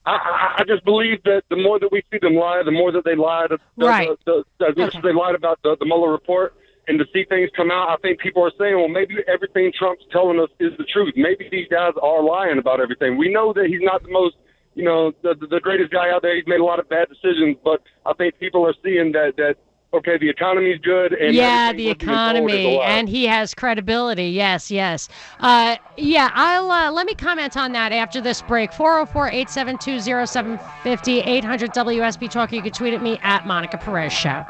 I, 0.06 0.56
I, 0.58 0.64
just 0.66 0.84
believe 0.84 1.22
that 1.24 1.42
the 1.50 1.56
more 1.56 1.78
that 1.78 1.92
we 1.92 2.02
see 2.10 2.18
them 2.20 2.34
lie, 2.34 2.62
the 2.64 2.70
more 2.70 2.90
that 2.92 3.04
they 3.04 3.14
lie. 3.14 3.46
The, 3.48 3.58
Right. 3.76 4.08
The, 4.24 4.44
the, 4.58 4.66
as 4.66 4.76
much 4.76 4.96
as 4.96 5.02
they 5.02 5.12
lied 5.12 5.34
about 5.34 5.60
the, 5.62 5.76
the 5.78 5.84
Mueller 5.84 6.10
report, 6.10 6.54
and 6.88 6.98
to 6.98 7.04
see 7.12 7.24
things 7.28 7.50
come 7.54 7.70
out, 7.70 7.90
I 7.90 7.96
think 8.02 8.18
people 8.18 8.42
are 8.42 8.52
saying, 8.58 8.74
well, 8.74 8.88
maybe 8.88 9.16
everything 9.28 9.70
Trump's 9.78 10.04
telling 10.10 10.40
us 10.40 10.48
is 10.58 10.72
the 10.78 10.84
truth. 10.84 11.14
Maybe 11.16 11.48
these 11.50 11.68
guys 11.70 11.92
are 12.02 12.22
lying 12.22 12.58
about 12.58 12.80
everything. 12.80 13.16
We 13.16 13.32
know 13.32 13.52
that 13.52 13.66
he's 13.66 13.82
not 13.82 14.02
the 14.02 14.10
most, 14.10 14.36
you 14.74 14.84
know, 14.84 15.12
the, 15.22 15.34
the, 15.38 15.46
the 15.46 15.60
greatest 15.60 15.92
guy 15.92 16.10
out 16.10 16.22
there. 16.22 16.34
He's 16.34 16.46
made 16.46 16.60
a 16.60 16.64
lot 16.64 16.80
of 16.80 16.88
bad 16.88 17.08
decisions, 17.08 17.56
but 17.62 17.82
I 18.06 18.14
think 18.14 18.38
people 18.38 18.66
are 18.66 18.74
seeing 18.82 19.12
that 19.12 19.34
that 19.36 19.56
okay, 19.92 20.16
the 20.18 20.28
economy's 20.28 20.78
good, 20.80 21.12
and 21.12 21.34
yeah, 21.34 21.72
the 21.72 21.88
we're 21.88 21.94
being 21.94 22.08
told 22.08 22.36
is 22.36 22.40
a 22.42 22.44
economy, 22.44 22.80
and 22.80 23.08
he 23.08 23.26
has 23.26 23.54
credibility. 23.54 24.26
Yes, 24.26 24.70
yes. 24.70 25.08
Uh, 25.40 25.76
yeah, 25.96 26.30
I'll 26.34 26.70
uh, 26.70 26.92
let 26.92 27.06
me 27.06 27.14
comment 27.14 27.56
on 27.56 27.72
that 27.72 27.92
after 27.92 28.20
this 28.20 28.42
break. 28.42 28.70
404-872-0750, 28.72 31.26
800 31.26 31.70
WSB 31.72 32.30
Talk. 32.30 32.52
You 32.52 32.60
can 32.62 32.72
tweet 32.72 32.94
at 32.94 33.02
me 33.02 33.18
at 33.22 33.46
Monica 33.46 33.78
Perez 33.78 34.12
Show. 34.12 34.44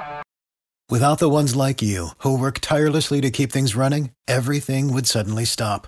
Without 0.91 1.21
the 1.21 1.29
ones 1.29 1.55
like 1.55 1.81
you, 1.81 2.09
who 2.19 2.37
work 2.37 2.59
tirelessly 2.59 3.21
to 3.21 3.31
keep 3.31 3.53
things 3.53 3.77
running, 3.77 4.11
everything 4.27 4.93
would 4.93 5.07
suddenly 5.07 5.45
stop. 5.45 5.87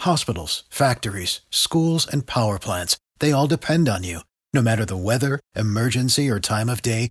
Hospitals, 0.00 0.62
factories, 0.70 1.42
schools, 1.50 2.06
and 2.06 2.26
power 2.26 2.58
plants, 2.58 2.96
they 3.18 3.30
all 3.30 3.46
depend 3.46 3.90
on 3.90 4.04
you. 4.04 4.20
No 4.54 4.62
matter 4.62 4.86
the 4.86 4.96
weather, 4.96 5.38
emergency, 5.54 6.30
or 6.30 6.40
time 6.40 6.70
of 6.70 6.80
day, 6.80 7.10